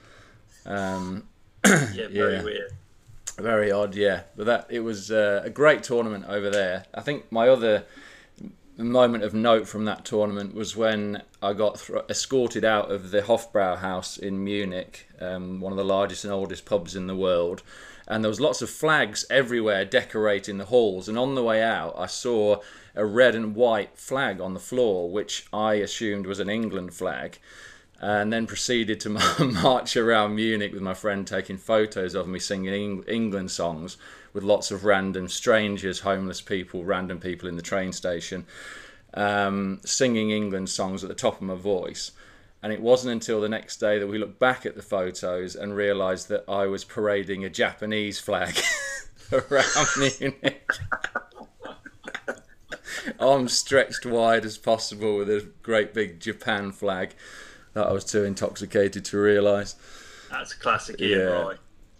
[0.67, 1.27] Um,
[1.65, 2.43] Yeah, very Yeah.
[2.43, 2.71] weird.
[3.39, 4.21] very odd, yeah.
[4.35, 6.85] But that it was uh, a great tournament over there.
[6.93, 7.85] I think my other
[8.77, 13.21] moment of note from that tournament was when I got thr escorted out of the
[13.21, 17.63] Hofbrauhaus in Munich, um, one of the largest and oldest pubs in the world.
[18.07, 21.07] And there was lots of flags everywhere decorating the halls.
[21.07, 22.61] And on the way out, I saw
[22.95, 27.39] a red and white flag on the floor, which I assumed was an England flag
[28.03, 32.73] and then proceeded to march around Munich with my friend taking photos of me singing
[32.73, 33.95] Eng- England songs
[34.33, 38.45] with lots of random strangers, homeless people, random people in the train station,
[39.13, 42.11] um, singing England songs at the top of my voice.
[42.63, 45.75] And it wasn't until the next day that we looked back at the photos and
[45.75, 48.57] realised that I was parading a Japanese flag
[49.33, 50.71] around Munich.
[53.19, 57.13] Arms stretched wide as possible with a great big Japan flag
[57.73, 59.75] that I was too intoxicated to realise.
[60.31, 61.25] That's a classic Ian Yeah.
[61.25, 61.55] Roy.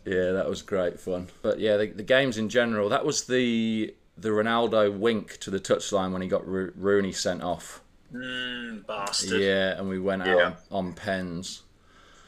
[0.05, 1.27] Yeah, that was great fun.
[1.41, 5.59] But yeah, the, the games in general, that was the the Ronaldo wink to the
[5.59, 7.81] touchline when he got Ro- Rooney sent off.
[8.13, 9.41] Mm, bastard.
[9.41, 10.53] Yeah, and we went out Yeah.
[10.71, 11.63] on, on pens.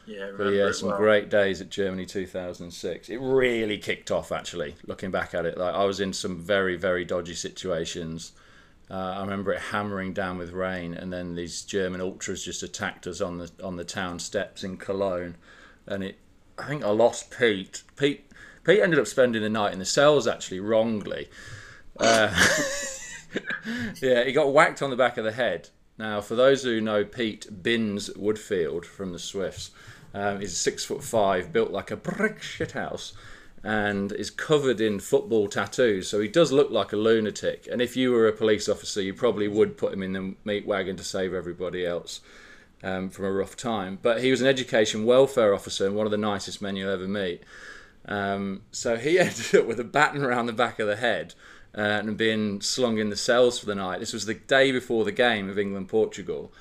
[0.07, 0.97] Yeah, But yeah, some well.
[0.97, 3.09] great days at Germany 2006.
[3.09, 4.75] It really kicked off actually.
[4.85, 8.31] Looking back at it, like I was in some very very dodgy situations.
[8.89, 13.07] Uh, I remember it hammering down with rain, and then these German ultras just attacked
[13.07, 15.37] us on the on the town steps in Cologne,
[15.87, 16.19] and it.
[16.57, 17.81] I think I lost Pete.
[17.97, 18.31] Pete
[18.63, 21.29] Pete ended up spending the night in the cells actually wrongly.
[21.99, 22.29] Uh,
[24.01, 25.69] yeah, he got whacked on the back of the head.
[25.97, 29.71] Now, for those who know Pete Binns Woodfield from the Swifts,
[30.13, 33.13] um, he's six foot five, built like a brick shit house,
[33.63, 36.07] and is covered in football tattoos.
[36.07, 37.67] So he does look like a lunatic.
[37.71, 40.67] And if you were a police officer, you probably would put him in the meat
[40.67, 42.21] wagon to save everybody else
[42.83, 43.97] um, from a rough time.
[44.01, 47.07] But he was an education welfare officer and one of the nicest men you'll ever
[47.07, 47.41] meet.
[48.07, 51.33] Um, so he ended up with a baton around the back of the head
[51.77, 53.99] uh, and being slung in the cells for the night.
[53.99, 56.51] This was the day before the game of England Portugal.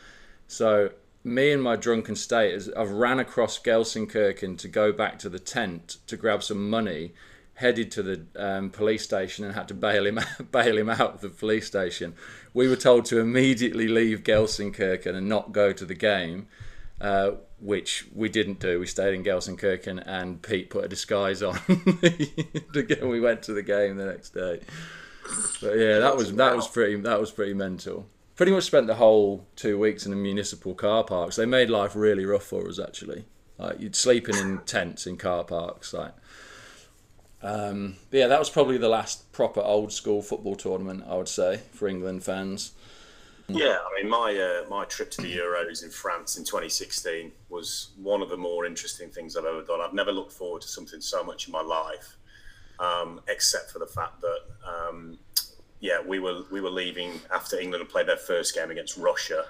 [0.48, 0.90] So
[1.22, 5.98] me and my drunken state, I've ran across Gelsenkirchen to go back to the tent
[6.07, 7.12] to grab some money,
[7.55, 10.18] headed to the um, police station and had to bail him
[10.50, 12.14] bail him out of the police station.
[12.53, 16.48] We were told to immediately leave Gelsenkirchen and not go to the game.
[17.00, 18.79] Uh, which we didn't do.
[18.79, 21.59] We stayed in Gelsenkirchen, and Pete put a disguise on.
[22.74, 24.61] We went to the game the next day.
[25.60, 28.06] But yeah, that was that was pretty that was pretty mental.
[28.37, 31.37] Pretty much spent the whole two weeks in the municipal car parks.
[31.37, 33.24] They made life really rough for us actually.
[33.58, 35.92] Like you'd sleeping in tents in car parks.
[35.94, 36.14] Like,
[37.42, 41.28] um, but yeah, that was probably the last proper old school football tournament I would
[41.28, 42.72] say for England fans.
[43.48, 47.90] Yeah, I mean, my uh, my trip to the Euros in France in 2016 was
[48.00, 49.80] one of the more interesting things I've ever done.
[49.82, 52.16] I've never looked forward to something so much in my life,
[52.78, 55.18] um, except for the fact that, um,
[55.80, 59.44] yeah, we were we were leaving after England had played their first game against Russia,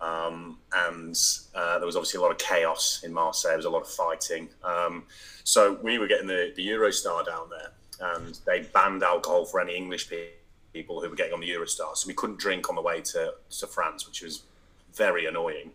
[0.00, 1.16] um, and
[1.54, 3.50] uh, there was obviously a lot of chaos in Marseille.
[3.50, 5.04] There was a lot of fighting, um,
[5.44, 7.72] so we were getting the the Eurostar down there,
[8.14, 10.10] and they banned alcohol for any English
[10.72, 11.96] people who were getting on the Eurostar.
[11.96, 14.42] So we couldn't drink on the way to, to France, which was
[14.94, 15.70] very annoying.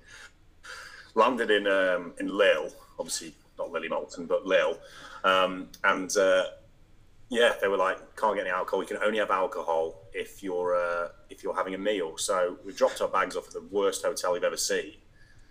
[1.16, 4.78] Landed in um, in Lille, obviously not Lily Moulton, but Lille,
[5.24, 6.46] um, and uh,
[7.30, 8.82] yeah, they were like, can't get any alcohol.
[8.82, 12.18] You can only have alcohol if you're uh, if you're having a meal.
[12.18, 14.94] So we dropped our bags off at the worst hotel we've ever seen.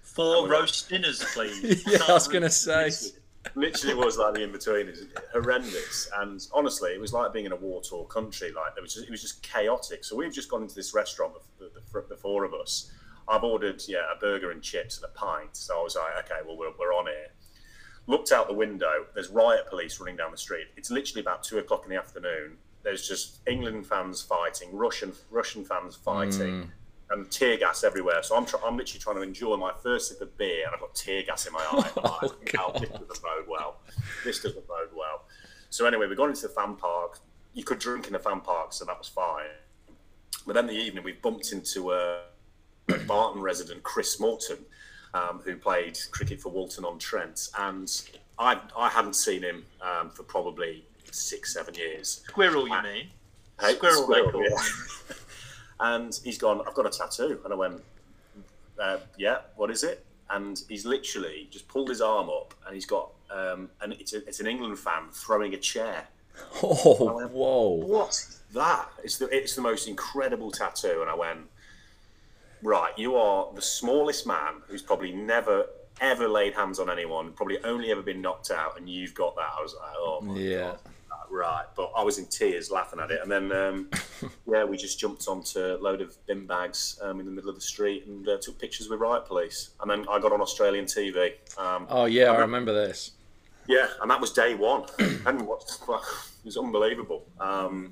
[0.02, 1.84] Four roast dinners, please.
[1.90, 2.90] Yeah, I was gonna say.
[3.56, 4.88] literally was like the in between.
[4.88, 8.52] It was horrendous, and honestly, it was like being in a war torn country.
[8.52, 10.04] Like it was, just, it was just chaotic.
[10.04, 12.92] So we've just gone into this restaurant, the, the, the, four of us.
[13.26, 15.56] I've ordered yeah a burger and chips and a pint.
[15.56, 17.30] So I was like, okay, well we're, we're on here.
[18.06, 19.06] Looked out the window.
[19.14, 20.66] There's riot police running down the street.
[20.76, 22.58] It's literally about two o'clock in the afternoon.
[22.82, 26.70] There's just England fans fighting, Russian Russian fans fighting
[27.10, 28.22] and tear gas everywhere.
[28.22, 30.80] So I'm, tr- I'm literally trying to enjoy my first sip of beer, and I've
[30.80, 31.90] got tear gas in my eye.
[31.96, 33.76] Oh, like, "Ow, this doesn't bode well.
[34.24, 35.24] This doesn't bode well.
[35.70, 37.20] So anyway, we got into the fan park.
[37.54, 39.46] You could drink in the fan park, so that was fine.
[40.46, 42.18] But then the evening, we bumped into uh,
[42.90, 44.58] a Barton resident, Chris Morton,
[45.14, 47.90] um, who played cricket for Walton on Trent, and
[48.38, 52.22] I I hadn't seen him um, for probably six seven years.
[52.26, 53.06] Squirrel, you mean?
[53.60, 54.56] Hey, Squirrel, they call yeah.
[55.80, 57.40] and he's gone, I've got a tattoo.
[57.44, 57.82] And I went,
[58.80, 60.04] uh, yeah, what is it?
[60.30, 64.26] And he's literally just pulled his arm up and he's got, um, and it's, a,
[64.26, 66.06] it's an England fan throwing a chair.
[66.62, 67.68] Oh, whoa.
[67.86, 68.88] What that?
[69.02, 70.98] It's the, it's the most incredible tattoo.
[71.00, 71.40] And I went,
[72.64, 75.66] right, you are the smallest man who's probably never,
[76.00, 79.50] ever laid hands on anyone, probably only ever been knocked out, and you've got that.
[79.56, 80.70] I was like, oh my Yeah.
[80.70, 80.78] God
[81.30, 81.64] right.
[81.74, 83.18] But I was in tears laughing at it.
[83.22, 83.90] And then, um,
[84.46, 87.56] yeah, we just jumped onto a load of bin bags um, in the middle of
[87.56, 89.70] the street and uh, took pictures with riot police.
[89.80, 91.32] And then I got on Australian TV.
[91.58, 93.12] Um, Oh, yeah, I remember this.
[93.66, 94.84] yeah, and that was day one.
[95.26, 97.24] and what, it was unbelievable.
[97.40, 97.90] Um,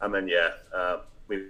[0.00, 1.44] and then, yeah, uh, we,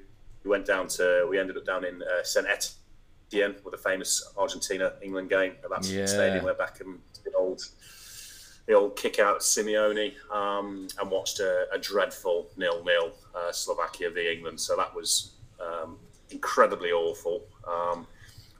[0.46, 2.46] we went down to, we ended up down in uh, St.
[2.46, 6.06] Etienne with the famous Argentina England game at that Yeah.
[6.06, 7.62] stadium where Beckham did old
[8.66, 14.10] the old kick out Simeone um, and watched a, a dreadful nil nil uh, Slovakia
[14.10, 14.60] v England.
[14.60, 15.98] So that was um,
[16.30, 17.42] incredibly awful.
[17.66, 18.06] Um,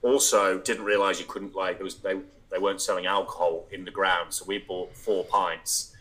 [0.03, 2.21] also, didn't realise you couldn't like was they
[2.51, 5.93] they weren't selling alcohol in the ground, so we bought four pints,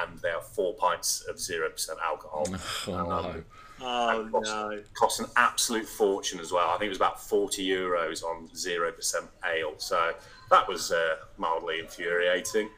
[0.00, 2.46] and they are four pints of zero percent alcohol.
[2.86, 3.42] Oh, no.
[3.82, 4.82] Oh cost, no.
[4.94, 6.68] cost an absolute fortune as well.
[6.68, 9.74] I think it was about forty euros on zero percent ale.
[9.78, 10.12] So
[10.50, 12.68] that was uh, mildly infuriating.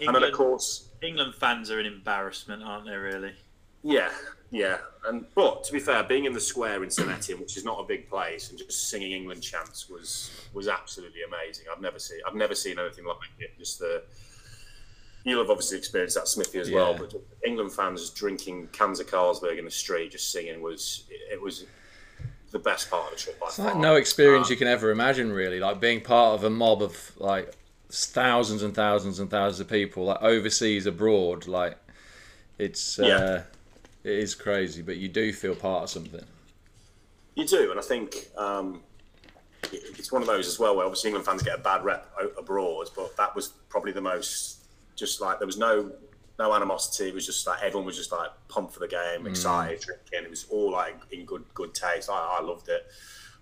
[0.00, 2.94] And then, of course, England fans are an embarrassment, aren't they?
[2.94, 3.32] Really?
[3.82, 4.10] yeah,
[4.50, 4.78] yeah.
[5.06, 7.84] And but to be fair, being in the square in Etienne, which is not a
[7.84, 11.66] big place, and just singing England chants was was absolutely amazing.
[11.72, 13.58] I've never seen I've never seen anything like it.
[13.58, 14.02] Just the
[15.24, 19.58] you'll have obviously experienced that Smithy as well, but England fans drinking cans of Carlsberg
[19.58, 21.64] in the street, just singing was it was
[22.50, 25.30] the best part of the trip by It's like no experience you can ever imagine,
[25.30, 25.60] really.
[25.60, 27.52] Like being part of a mob of like
[27.90, 31.46] thousands and thousands and thousands of people, like overseas, abroad.
[31.46, 31.76] Like
[32.58, 33.42] it's uh, Yeah.
[34.10, 36.24] it is crazy, but you do feel part of something.
[37.34, 38.82] You do, and I think um,
[39.72, 42.88] it's one of those as well where obviously England fans get a bad rep abroad,
[42.96, 44.57] but that was probably the most
[44.98, 45.92] just like there was no
[46.38, 47.08] no animosity.
[47.08, 50.24] It was just like everyone was just like pumped for the game, excited, drinking.
[50.24, 52.10] It was all like in good good taste.
[52.10, 52.86] I, I loved it,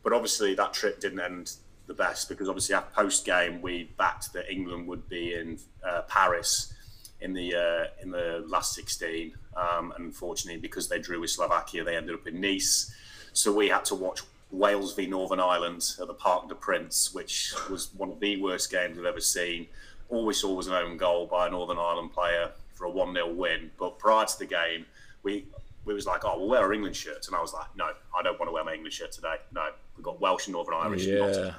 [0.02, 1.52] but obviously that trip didn't end
[1.86, 6.02] the best because obviously our post game we backed that England would be in uh,
[6.08, 6.72] Paris
[7.20, 9.32] in the uh, in the last 16.
[9.56, 12.92] Um, and unfortunately, because they drew with Slovakia, they ended up in Nice.
[13.32, 17.54] So we had to watch Wales v Northern Ireland at the Parc de Prince, which
[17.70, 19.66] was one of the worst games I've ever seen.
[20.08, 23.14] All we saw was an own goal by a Northern Ireland player for a 1
[23.14, 23.70] 0 win.
[23.78, 24.86] But prior to the game,
[25.22, 25.46] we
[25.84, 27.28] we was like, oh, we'll wear our England shirts.
[27.28, 29.36] And I was like, no, I don't want to wear my English shirt today.
[29.52, 31.06] No, we've got Welsh and Northern Irish.
[31.06, 31.52] not Yeah,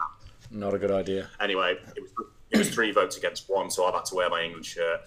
[0.51, 1.29] not a good idea.
[1.39, 2.11] anyway, it was
[2.51, 5.01] it was three votes against one, so I've had to wear my England shirt.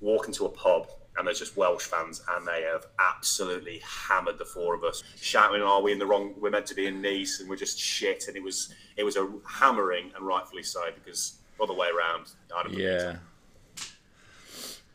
[0.00, 4.44] Walk into a pub, and there's just Welsh fans, and they have absolutely hammered the
[4.44, 6.34] four of us, shouting, "Are we in the wrong?
[6.38, 9.16] We're meant to be in Nice, and we're just shit." And it was it was
[9.16, 12.26] a hammering, and rightfully so, because other way around,
[12.56, 13.16] I'd have been Yeah,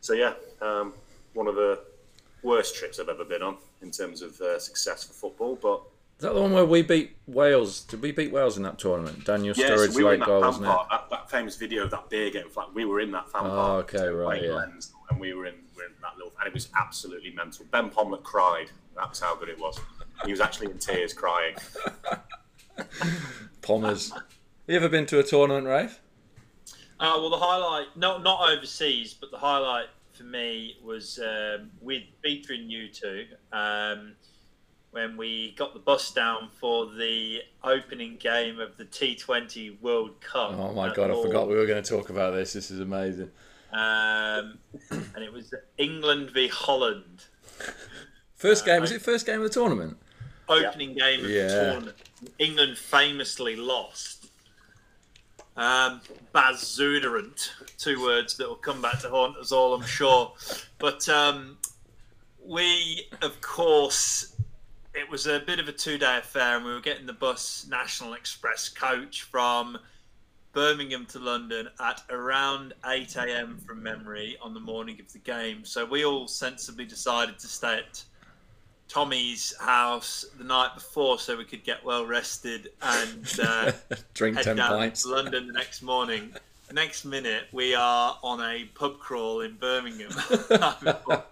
[0.00, 0.92] So yeah, um,
[1.34, 1.80] one of the
[2.42, 5.82] worst trips I've ever been on in terms of uh, success for football, but
[6.20, 7.80] is that the one where we beat Wales?
[7.84, 9.24] Did we beat Wales in that tournament?
[9.24, 10.76] Daniel Yeah, Sturridge so we late goal, wasn't it?
[10.90, 12.74] That, that famous video of that beer getting flat.
[12.74, 13.94] We were in that fan park.
[13.94, 14.50] okay, right, yeah.
[14.50, 17.64] Lens, and we were in, we were in that little, and it was absolutely mental.
[17.70, 18.70] Ben Pomlet cried.
[18.94, 19.80] That's how good it was.
[20.26, 21.54] He was actually in tears, crying.
[23.62, 24.12] Pommers.
[24.66, 26.00] you ever been to a tournament, Rafe?
[27.00, 32.02] Uh, well, the highlight, not not overseas, but the highlight for me was um, with
[32.22, 33.24] and you two.
[33.52, 34.12] Um,
[34.90, 40.52] when we got the bus down for the opening game of the T20 World Cup.
[40.52, 42.52] Oh my god, I forgot we were going to talk about this.
[42.52, 43.30] This is amazing.
[43.72, 44.58] Um,
[44.90, 47.24] and it was England v Holland.
[48.34, 49.96] First game was it first game of the tournament?
[50.48, 51.46] opening game of Yeah.
[51.46, 51.96] the tournament.
[52.38, 54.19] England famously lost.
[55.56, 56.00] Um,
[56.32, 60.32] Bas Zuiderent, two words that will come back to haunt us all, I'm sure.
[60.78, 61.58] But um,
[62.44, 64.36] we, of course,
[64.94, 67.66] it was a bit of a two day affair, and we were getting the bus
[67.68, 69.78] National Express coach from
[70.52, 73.58] Birmingham to London at around 8 a.m.
[73.58, 75.64] from memory on the morning of the game.
[75.64, 78.02] So we all sensibly decided to stay at
[78.90, 83.70] Tommy's house the night before so we could get well rested and uh,
[84.14, 85.04] Drink head ten down pints.
[85.04, 86.34] to London the next morning.
[86.72, 90.10] Next minute, we are on a pub crawl in Birmingham.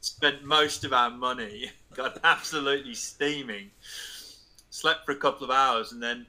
[0.00, 3.70] Spent most of our money, got absolutely steaming.
[4.70, 6.26] Slept for a couple of hours, and then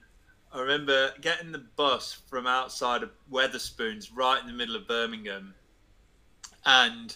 [0.53, 5.53] I remember getting the bus from outside of Wetherspoons, right in the middle of Birmingham,
[6.65, 7.15] and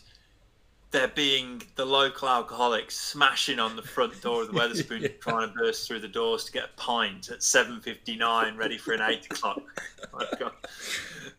[0.94, 5.54] there being the local alcoholics smashing on the front door of the Wetherspoons, trying to
[5.54, 9.02] burst through the doors to get a pint at seven fifty nine, ready for an
[9.02, 9.62] eight o'clock.
[10.14, 10.54] My God.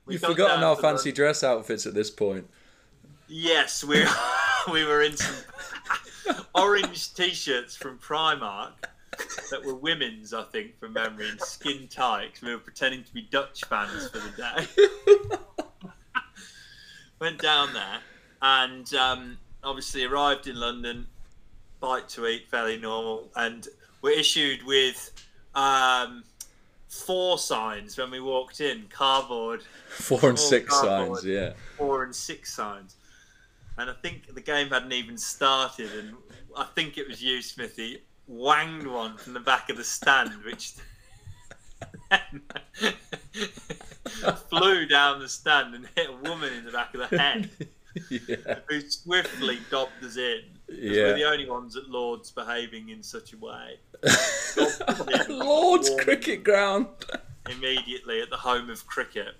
[0.04, 2.50] We You've forgotten our fancy London- dress outfits at this point.
[3.28, 4.04] Yes, we
[4.72, 5.34] we were in some
[6.54, 8.72] orange t-shirts from Primark
[9.50, 12.42] that were women's, I think, from memory, and skin tights.
[12.42, 15.38] We were pretending to be Dutch fans for the day.
[17.20, 18.00] Went down there
[18.44, 21.06] and um, obviously arrived in London.
[21.80, 23.68] Bite to eat, fairly normal, and
[24.00, 25.10] were issued with
[25.54, 26.24] um,
[26.88, 28.84] four signs when we walked in.
[28.88, 31.20] Cardboard Four and six cardboard.
[31.20, 31.52] signs, yeah.
[31.76, 32.96] four and six signs.
[33.76, 36.14] And I think the game hadn't even started, and
[36.56, 40.74] I think it was you, Smithy, wanged one from the back of the stand, which
[44.48, 47.50] flew down the stand and hit a woman in the back of the head,
[48.10, 48.58] yeah.
[48.68, 50.40] who swiftly dobbed us in.
[50.68, 51.02] Yeah.
[51.02, 53.78] We're the only ones at Lord's behaving in such a way.
[55.28, 56.88] Lord's cricket ground.
[57.50, 59.34] Immediately at the home of cricket.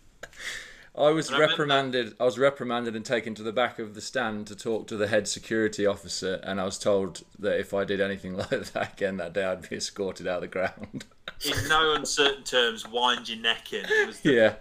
[0.96, 2.14] I was And reprimanded.
[2.20, 5.08] I was reprimanded and taken to the back of the stand to talk to the
[5.08, 9.16] head security officer, and I was told that if I did anything like that again
[9.16, 11.04] that day, I'd be escorted out of the ground.
[11.44, 13.84] In no uncertain terms, wind your neck in.
[14.06, 14.54] Was the yeah.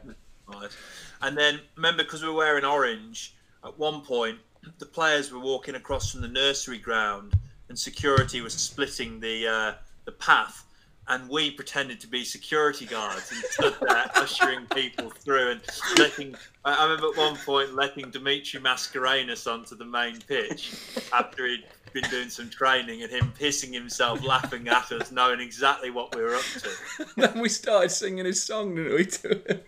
[1.22, 3.36] And then remember, because we were wearing orange,
[3.66, 4.38] at one point
[4.80, 7.36] the players were walking across from the nursery ground,
[7.70, 9.74] and security was splitting the uh,
[10.06, 10.66] the path,
[11.08, 15.62] and we pretended to be security guards and stood there ushering people through and
[15.98, 16.36] letting.
[16.66, 20.74] I remember at one point letting Dimitri Mascarenhas onto the main pitch
[21.12, 25.92] after he'd been doing some training, and him pissing himself, laughing at us, knowing exactly
[25.92, 27.06] what we were up to.
[27.18, 29.06] then we started singing his song, didn't we?
[29.06, 29.60] To him?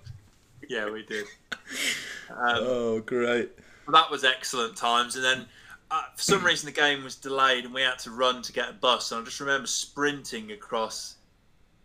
[0.70, 1.26] Yeah, we did.
[2.28, 3.52] Um, Oh, great!
[3.94, 5.16] That was excellent times.
[5.16, 5.46] And then
[5.92, 8.70] uh, for some reason the game was delayed and we had to run to get
[8.70, 9.12] a bus.
[9.12, 11.16] And I just remember sprinting across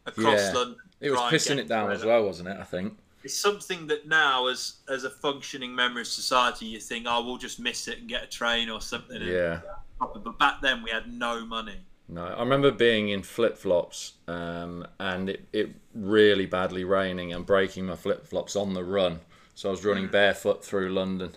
[0.07, 0.53] across Yeah.
[0.53, 0.77] London.
[1.01, 2.57] It was pissing it down as well, wasn't it?
[2.61, 2.97] I think.
[3.23, 7.37] It's something that now, as as a functioning member of society, you think, oh, we'll
[7.37, 9.21] just miss it and get a train or something.
[9.21, 9.61] Yeah.
[9.99, 11.77] But back then we had no money.
[12.09, 17.47] No, I remember being in flip flops um, and it, it really badly raining and
[17.47, 19.21] breaking my flip flops on the run.
[19.55, 21.37] So I was running barefoot through London.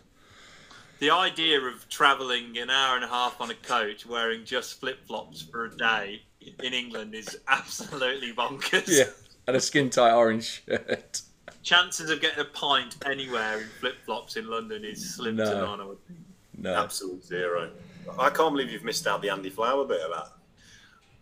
[0.99, 5.05] The idea of travelling an hour and a half on a coach wearing just flip
[5.05, 6.21] flops for a day
[6.63, 8.87] in England is absolutely bonkers.
[8.87, 9.09] Yeah,
[9.47, 11.21] and a skin tight orange shirt.
[11.61, 15.81] chances of getting a pint anywhere in flip flops in London is slim to none.
[15.81, 16.19] I would think.
[16.57, 17.71] No, Absolute zero.
[18.17, 20.27] I can't believe you've missed out the Andy Flower bit of that.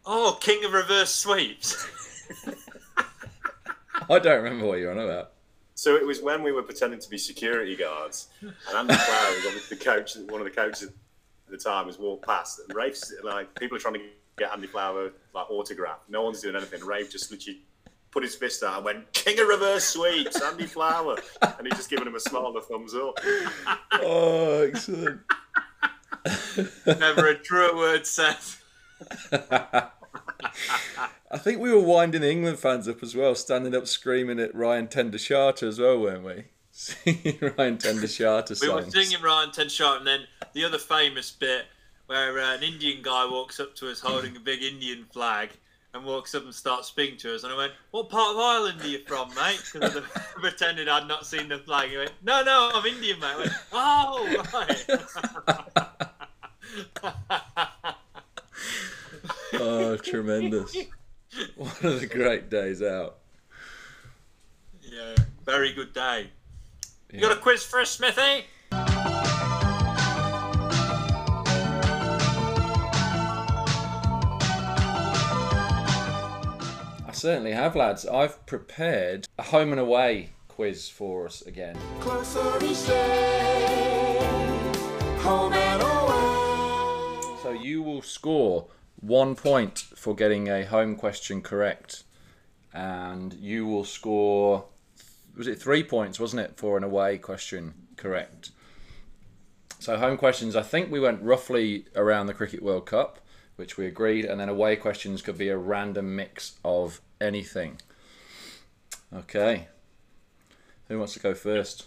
[0.06, 1.88] Oh, king of reverse sweeps.
[4.10, 5.31] I don't remember what you're on about.
[5.82, 9.46] So it was when we were pretending to be security guards, and Andy Flower, was
[9.48, 10.92] obviously the coach, one of the coaches at
[11.50, 14.02] the time, was walked past, and Rafe's like people are trying to
[14.38, 15.98] get Andy Flower like autograph.
[16.08, 16.86] No one's doing anything.
[16.86, 17.62] Rafe just literally
[18.12, 21.90] put his fist out and went, "King of reverse sweeps, Andy Flower," and he's just
[21.90, 23.18] giving him a smile and a thumbs up.
[24.04, 25.22] Oh, excellent.
[26.86, 28.38] Never a truer word said.
[31.32, 34.54] I think we were winding the England fans up as well, standing up screaming at
[34.54, 36.46] Ryan ten Doeschate as well, weren't we?
[36.72, 40.22] Singing Ryan ten Doeschate We were singing Ryan ten Doeschate, and then
[40.54, 41.66] the other famous bit
[42.08, 45.52] where uh, an Indian guy walks up to us holding a big Indian flag
[45.94, 47.44] and walks up and starts speaking to us.
[47.44, 49.62] And I went, What part of Ireland are you from, mate?
[49.72, 50.02] Because I
[50.40, 51.90] pretended I'd not seen the flag.
[51.90, 53.28] He went, No, no, I'm Indian, mate.
[53.28, 54.86] I went, Oh, right.
[59.64, 60.76] Oh, tremendous.
[61.56, 63.20] One of the great days out.
[64.82, 66.32] Yeah, very good day.
[67.14, 68.46] You got a quiz for us, Smithy?
[68.72, 68.88] I
[77.14, 78.08] certainly have, lads.
[78.08, 81.78] I've prepared a home and away quiz for us again.
[87.44, 88.66] So you will score
[89.02, 92.04] one point for getting a home question correct,
[92.74, 94.66] and you will score
[95.36, 98.52] was it three points, wasn't it, for an away question correct?
[99.80, 103.20] So home questions, I think we went roughly around the Cricket World Cup,
[103.56, 107.80] which we agreed, and then away questions could be a random mix of anything.
[109.14, 109.68] Okay.
[110.88, 111.86] Who wants to go first?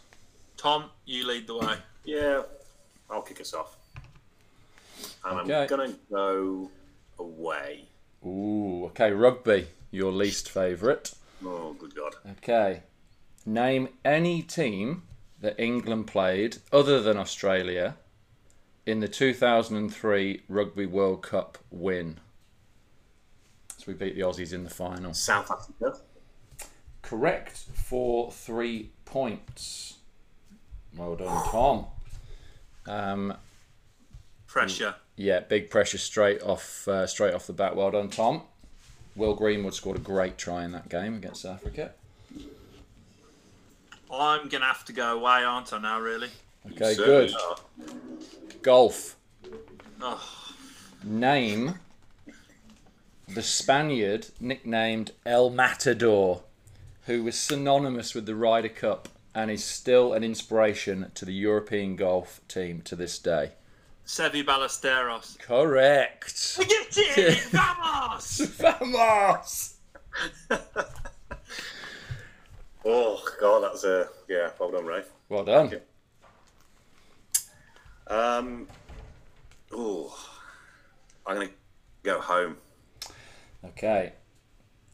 [0.56, 1.76] Tom, you lead the way.
[2.04, 2.42] Yeah,
[3.10, 3.76] I'll kick us off.
[5.24, 5.62] And Okay.
[5.62, 6.70] I'm going to go
[7.18, 7.86] away.
[8.24, 11.12] Ooh, okay, rugby, your least favourite.
[11.44, 12.14] Oh, good God.
[12.38, 12.82] Okay.
[13.46, 15.02] Name any team
[15.40, 17.96] that England played other than Australia
[18.86, 22.18] in the 2003 Rugby World Cup win.
[23.76, 25.12] So we beat the Aussies in the final.
[25.12, 25.98] South Africa.
[27.02, 29.98] Correct for three points.
[30.96, 31.86] Well done, Tom.
[32.86, 33.34] Um,
[34.54, 34.94] Pressure.
[35.16, 37.74] yeah, big pressure straight off, uh, straight off the bat.
[37.74, 38.42] Well done, Tom.
[39.16, 41.90] Will Greenwood scored a great try in that game against South Africa.
[44.12, 45.78] I'm gonna have to go away, aren't I?
[45.78, 46.28] Now, really?
[46.66, 47.34] Okay, Certainly good.
[47.34, 47.56] are.
[48.62, 49.16] Golf.
[50.00, 50.54] Oh,
[51.02, 51.80] Name
[53.26, 56.42] the Spaniard nicknamed El Matador,
[57.06, 61.96] who was synonymous with the Ryder Cup and is still an inspiration to the European
[61.96, 63.50] golf team to this day.
[64.06, 65.38] Seve Ballesteros.
[65.38, 66.58] Correct.
[66.58, 67.38] Get it!
[67.50, 68.38] Vamos!
[68.58, 69.74] Vamos!
[72.84, 74.08] Oh, God, that's a.
[74.28, 75.02] Yeah, well done, Ray.
[75.28, 75.80] Well done.
[78.06, 78.68] Um,
[79.72, 80.14] oh,
[81.26, 81.54] I'm going to
[82.02, 82.58] go home.
[83.64, 84.12] Okay.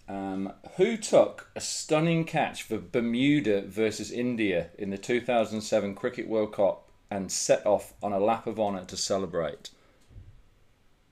[0.08, 6.52] Um, who took a stunning catch for Bermuda versus India in the 2007 Cricket World
[6.52, 9.70] Cup and set off on a lap of honour to celebrate?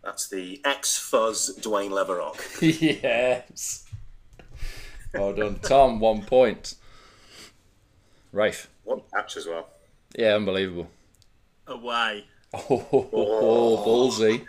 [0.03, 2.37] That's the ex fuzz Dwayne Leverock.
[3.03, 3.85] yes.
[5.13, 6.01] Well done, Tom.
[6.01, 6.75] One point.
[8.33, 8.69] Rafe.
[8.85, 9.69] One catch as well.
[10.17, 10.89] Yeah, unbelievable.
[11.67, 12.25] Away.
[12.55, 14.47] Oh, oh, ballsy.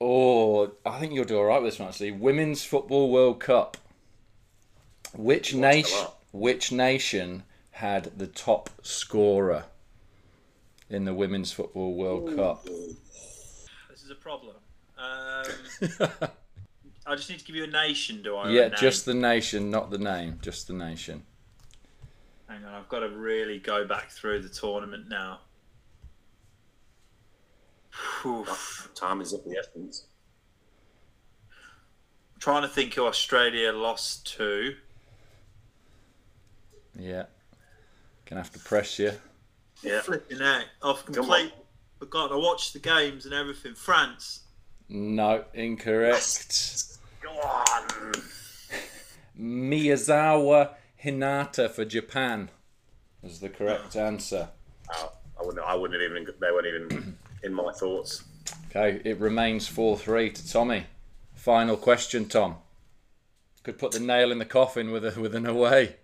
[0.00, 2.12] Oh, I think you'll do all right with this one actually.
[2.12, 3.76] Women's Football World Cup.
[5.14, 6.06] Which nation?
[6.32, 7.42] Which nation
[7.72, 9.64] had the top scorer
[10.92, 12.64] in the Women's Football World Cup?
[12.64, 14.56] This is a problem.
[14.98, 15.44] Um,
[17.06, 18.50] I just need to give you a nation, do I?
[18.50, 20.38] yeah, just the nation, not the name.
[20.42, 21.24] Just the nation.
[22.48, 25.40] Hang on, I've got to really go back through the tournament now.
[28.22, 28.46] Whew.
[28.94, 30.06] Time is of the essence.
[32.34, 34.74] I'm trying to think who Australia lost to.
[36.98, 37.24] Yeah.
[38.26, 39.12] Gonna have to press you.
[39.82, 40.00] Yeah.
[40.00, 40.64] Flipping out.
[40.82, 41.52] I've Come completely
[41.98, 42.36] forgotten.
[42.36, 43.74] I watched the games and everything.
[43.74, 44.40] France.
[44.88, 46.98] No, incorrect.
[47.20, 48.12] Go on.
[49.38, 52.50] Miyazawa Hinata for Japan
[53.22, 54.48] was the correct answer.
[54.94, 55.66] Oh, I wouldn't.
[55.66, 56.26] I wouldn't even.
[56.40, 58.24] They weren't even in my thoughts.
[58.68, 60.86] Okay, it remains 4 3 to Tommy.
[61.34, 62.56] Final question, Tom.
[63.62, 65.96] Could put the nail in the coffin with, a, with an away.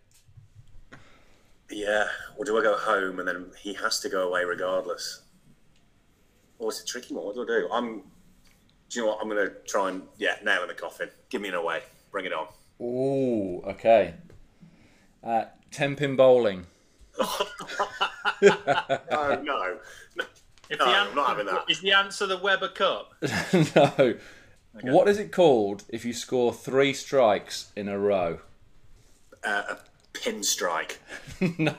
[1.71, 2.07] Yeah.
[2.37, 5.23] Or do I go home and then he has to go away regardless?
[6.59, 7.25] Or it's a tricky one.
[7.25, 7.69] What do I do?
[7.73, 8.03] I'm.
[8.91, 9.19] Do you know what?
[9.21, 11.11] I'm going to try and yeah, nail in the coffin.
[11.29, 11.83] Give me an away.
[12.11, 12.47] Bring it on.
[12.81, 14.15] Ooh, okay.
[15.23, 16.67] Uh, 10 pin bowling.
[18.41, 19.79] Oh no.
[20.17, 20.25] no.
[20.71, 21.65] If No, the I'm not having that.
[21.69, 23.15] Is the answer the Weber Cup?
[23.75, 24.15] no.
[24.83, 28.41] What is it called if you score three strikes in a row?
[29.43, 29.77] Uh,
[30.19, 31.01] a pin strike.
[31.59, 31.75] no.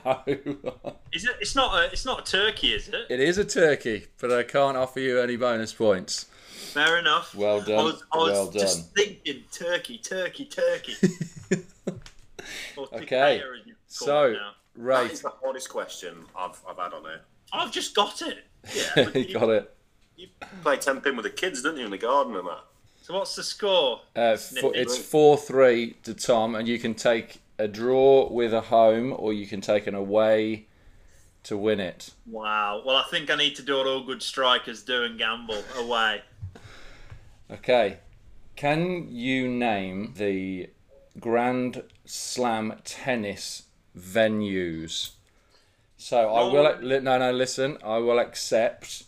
[1.12, 1.36] Is it?
[1.40, 1.74] It's not.
[1.74, 3.06] A, it's not a turkey, is it?
[3.08, 6.24] it is a turkey, but I can't offer you any bonus points.
[6.72, 7.34] Fair enough.
[7.34, 10.94] Well done, I was, I was well just thinking turkey, turkey, turkey.
[12.78, 14.52] Okay, tikka, as you call so- it now.
[14.76, 17.20] Right, is the hardest question I've, I've had on there.
[17.52, 18.46] I've just got it.
[18.74, 18.84] Yeah.
[18.94, 19.76] but you- got it.
[20.16, 20.28] You
[20.62, 22.64] play ten pin with the kids, don't you, in the garden and that?
[23.02, 24.00] So what's the score?
[24.14, 24.78] Uh, Snippy.
[24.78, 29.32] it's 4 3 to Tom, and you can take a draw with a home, or
[29.32, 30.66] you can take an away
[31.42, 32.10] to win it.
[32.26, 32.82] Wow.
[32.84, 36.22] Well, I think I need to do what all good strikers do and gamble away.
[37.50, 37.98] Okay.
[38.56, 40.70] Can you name the
[41.18, 43.64] Grand Slam tennis
[43.98, 45.12] venues?
[45.96, 47.78] So I will no no listen.
[47.84, 49.04] I will accept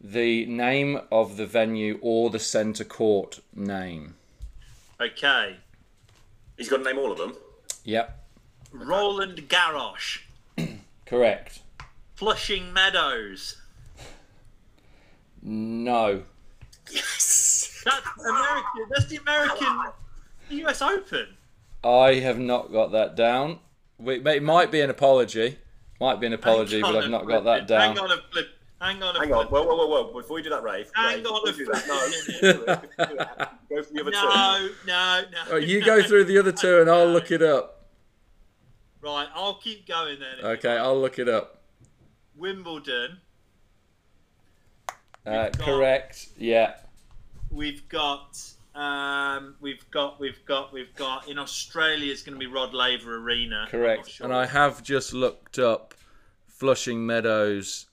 [0.00, 4.16] the name of the venue or the centre court name.
[5.00, 5.56] Okay.
[6.56, 7.34] He's got to name all of them.
[7.86, 8.18] Yep,
[8.72, 10.18] Roland Garros.
[11.06, 11.60] correct.
[12.16, 13.56] Flushing Meadows.
[15.40, 16.24] No.
[16.90, 17.82] Yes.
[17.84, 18.86] That's American.
[18.90, 19.92] That's the American
[20.50, 21.28] US Open.
[21.84, 23.60] I have not got that down.
[24.04, 25.56] It might be an apology.
[26.00, 27.94] Might be an apology, but I've not got that down.
[27.94, 28.48] Hang on a flip.
[28.80, 29.46] Hang on a Hang on.
[29.48, 29.64] flip.
[29.64, 30.20] Whoa, whoa, whoa, whoa.
[30.20, 30.90] Before you do that, Rafe.
[30.94, 31.72] Hang Rafe, on a you do
[32.66, 32.90] that, flip.
[32.98, 33.46] no.
[33.76, 34.16] Go for the other two.
[34.16, 35.52] No, no, no.
[35.52, 37.75] Oh, you go through the other two and I'll look it up.
[39.06, 40.44] Right, I'll keep going then.
[40.44, 40.76] Okay.
[40.76, 41.62] I'll look it up.
[42.34, 43.20] Wimbledon.
[45.24, 46.30] Uh, got- correct.
[46.36, 46.74] Yeah.
[47.48, 48.36] We've got.
[48.74, 51.28] Um, we've got, we've got, we've got.
[51.28, 53.68] In Australia, it's going to be Rod Laver Arena.
[53.70, 54.10] Correct.
[54.10, 54.26] sure.
[54.26, 55.94] And I have just looked up
[56.48, 57.86] Flushing Meadows.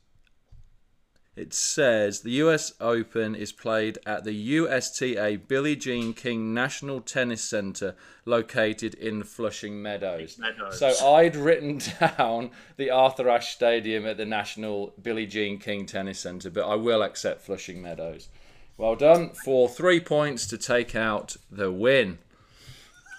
[1.35, 7.43] It says the US Open is played at the USTA Billie Jean King National Tennis
[7.43, 10.37] Center located in Flushing Meadows.
[10.37, 10.77] Meadows.
[10.77, 11.79] So I'd written
[12.17, 16.75] down the Arthur Ashe Stadium at the National Billie Jean King Tennis Center, but I
[16.75, 18.29] will accept Flushing Meadows.
[18.77, 22.19] Well done for three points to take out the win.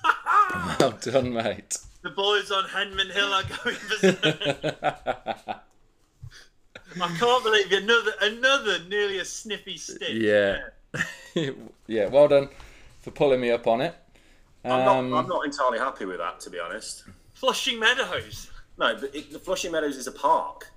[0.78, 1.78] well done, mate.
[2.02, 5.62] The boys on Henman Hill are going berserk.
[7.00, 7.82] I can't believe it.
[7.82, 10.08] another another nearly a sniffy stick.
[10.10, 10.58] Yeah.
[11.86, 12.48] yeah, well done
[13.00, 13.94] for pulling me up on it.
[14.64, 17.04] I'm, Um, not, I'm not entirely happy with that, to be honest.
[17.34, 18.50] Flushing Meadows.
[18.78, 20.68] No, but it, the Flushing Meadows is a park.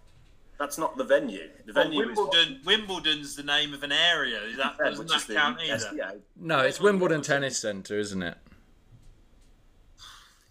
[0.59, 1.49] That's not the venue.
[1.65, 2.61] The Well, venue is what- Wimbledon.
[2.65, 4.41] Wimbledon's the name of an area.
[4.41, 5.75] Is that Yeah, doesn't which is that the count either?
[5.95, 6.19] SDA.
[6.35, 8.37] no, it's Wimbledon Tennis Centre, isn't it?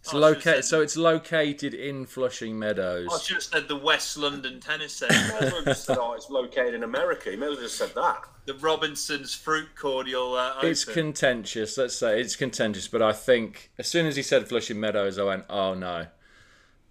[0.07, 3.09] It's Oh, located, said- so it's located in Flushing Meadows.
[3.13, 5.17] I should have said the West London Tennis Centre.
[5.41, 7.33] well just said, oh, it's located in America.
[7.33, 8.23] You may as well just said that.
[8.45, 10.35] the Robinson's Fruit Cordial.
[10.35, 11.77] Uh, It's contentious.
[11.77, 15.25] Let's say it's contentious, but I think as soon as he said Flushing Meadows, I
[15.25, 16.07] went, "Oh no."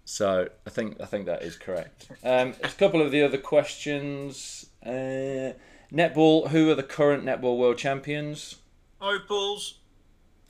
[0.04, 2.08] So I think I think that is correct.
[2.22, 4.66] Um, a couple of the other questions.
[4.84, 5.54] Uh,
[5.90, 6.48] netball.
[6.48, 8.56] Who are the current netball world champions?
[9.00, 9.78] Opals.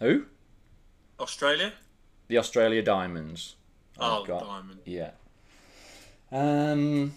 [0.00, 0.24] Who?
[1.20, 1.72] Australia.
[2.28, 3.56] The Australia Diamonds.
[3.98, 4.40] Oh, I've got.
[4.40, 4.80] diamond.
[4.84, 5.10] Yeah.
[6.32, 7.14] Um,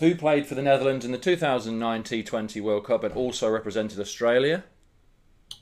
[0.00, 4.64] who played for the Netherlands in the 2009 T20 World Cup and also represented Australia?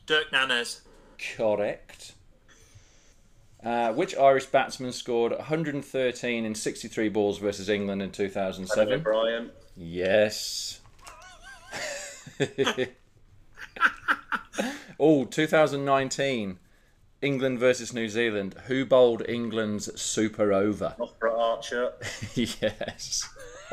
[0.06, 0.80] Dirk Nannes.
[1.36, 2.14] Correct.
[3.62, 9.02] Uh, which Irish batsman scored 113 in 63 balls versus England in 2007?
[9.02, 9.50] Brian.
[9.76, 10.80] Yes.
[15.00, 16.59] oh, 2019.
[17.21, 18.55] England versus New Zealand.
[18.66, 20.95] Who bowled England's super over?
[20.99, 21.93] Loughborough Archer.
[22.35, 23.29] yes.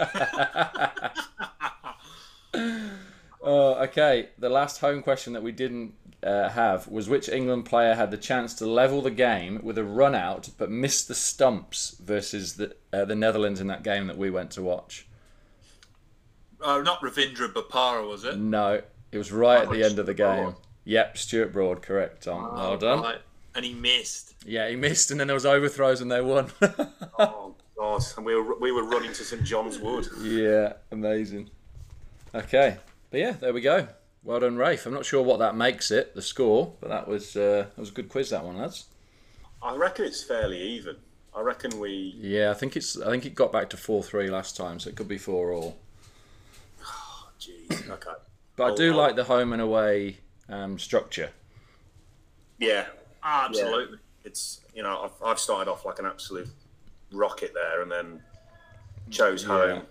[3.42, 4.30] oh, okay.
[4.40, 5.94] The last home question that we didn't
[6.24, 9.84] uh, have was which England player had the chance to level the game with a
[9.84, 14.18] run out but missed the stumps versus the uh, the Netherlands in that game that
[14.18, 15.08] we went to watch?
[16.62, 18.40] Oh, not Ravindra Bopara, was it?
[18.40, 18.82] No,
[19.12, 20.44] it was right at the end of the game.
[20.46, 20.56] Broad.
[20.86, 22.56] Yep, Stuart Broad, correct, Tom.
[22.56, 23.02] well done.
[23.02, 23.22] Right.
[23.56, 24.36] And he missed.
[24.46, 26.52] Yeah, he missed, and then there was overthrows, and they won.
[27.18, 28.04] Oh, God.
[28.18, 30.08] And we were, we were running to St John's Wood.
[30.22, 31.50] Yeah, amazing.
[32.34, 32.78] Okay,
[33.10, 33.88] but yeah, there we go.
[34.24, 34.86] Well done, Rafe.
[34.86, 37.90] I'm not sure what that makes it, the score, but that was uh, that was
[37.90, 38.86] a good quiz, that one, lads.
[39.62, 40.98] I reckon it's fairly even.
[41.34, 42.16] I reckon we.
[42.18, 44.90] Yeah, I think it's I think it got back to four three last time, so
[44.90, 45.78] it could be four all.
[46.84, 47.90] Oh, jeez.
[47.90, 48.12] Okay.
[48.56, 48.98] But I do oh.
[48.98, 50.18] like the home and away
[50.50, 51.30] um, structure.
[52.58, 52.86] Yeah.
[53.26, 53.98] Absolutely.
[54.24, 56.48] It's, you know, I've, I've started off like an absolute
[57.12, 58.22] rocket there and then
[59.10, 59.48] chose Yeah.
[59.50, 59.82] home,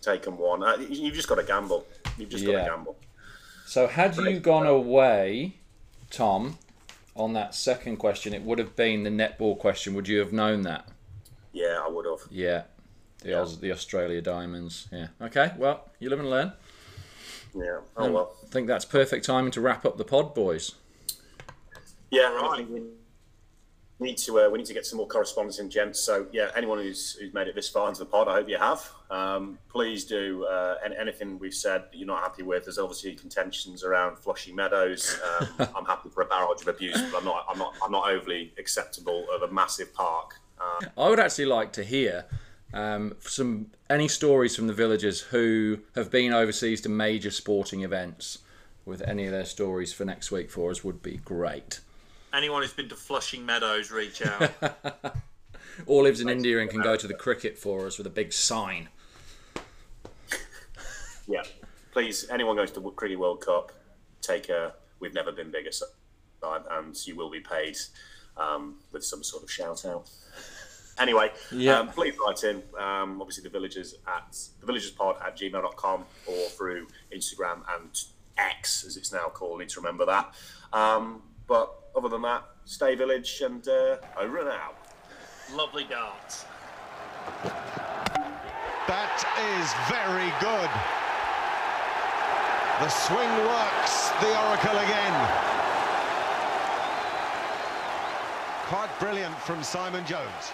[0.00, 0.62] taken one.
[0.62, 1.86] Uh, you- You've just got to gamble.
[2.18, 2.96] You've just got to gamble.
[3.66, 5.56] So had you gone away,
[6.10, 6.58] Tom,
[7.16, 9.94] on that second question, it would have been the netball question.
[9.94, 10.88] Would you have known that?
[11.52, 12.20] Yeah, I would have.
[12.30, 12.62] Yeah,
[13.22, 14.88] the Aus- the Australia Diamonds.
[14.90, 15.08] Yeah.
[15.20, 15.52] Okay.
[15.56, 16.52] Well, you live and learn.
[17.54, 17.80] Yeah.
[17.96, 18.34] Oh, well.
[18.42, 20.72] I think that's perfect timing to wrap up the pod, boys.
[22.12, 22.82] Yeah, I think we
[23.98, 25.98] need to uh, we need to get some more correspondence in, gents.
[25.98, 28.58] So yeah, anyone who's who's made it this far into the pod, I hope you
[28.58, 28.86] have.
[29.10, 32.64] Um, please do uh, any, anything we've said that you're not happy with.
[32.64, 35.18] There's obviously contentions around Flushing Meadows.
[35.40, 38.10] Um, I'm happy for a barrage of abuse, but I'm not I'm not I'm not
[38.10, 40.38] overly acceptable of a massive park.
[40.60, 42.26] Uh, I would actually like to hear
[42.74, 48.40] um, some any stories from the villagers who have been overseas to major sporting events
[48.84, 51.80] with any of their stories for next week for us would be great.
[52.34, 54.50] Anyone who's been to Flushing Meadows, reach out.
[55.86, 58.30] Or lives in India and can go to the cricket for us with a big
[58.32, 58.88] sign.
[61.26, 61.42] Yeah,
[61.92, 63.72] please, anyone going to the Cricket World Cup,
[64.20, 65.86] take a "We've never been bigger" sign,
[66.70, 67.76] and you will be paid
[68.36, 70.10] um, with some sort of shout out.
[70.98, 71.78] Anyway, Yeah.
[71.78, 72.62] um, please write in.
[72.78, 77.98] Um, obviously, the villagers at the villagerspod at gmail.com or through Instagram and
[78.36, 79.60] X, as it's now called.
[79.60, 80.34] Need to remember that.
[80.72, 84.76] Um, but other than that, stay village and uh, over and out.
[85.54, 86.46] Lovely darts.
[88.88, 89.22] That
[89.56, 90.70] is very good.
[92.80, 95.14] The swing works, the Oracle again.
[98.66, 100.52] Quite brilliant from Simon Jones.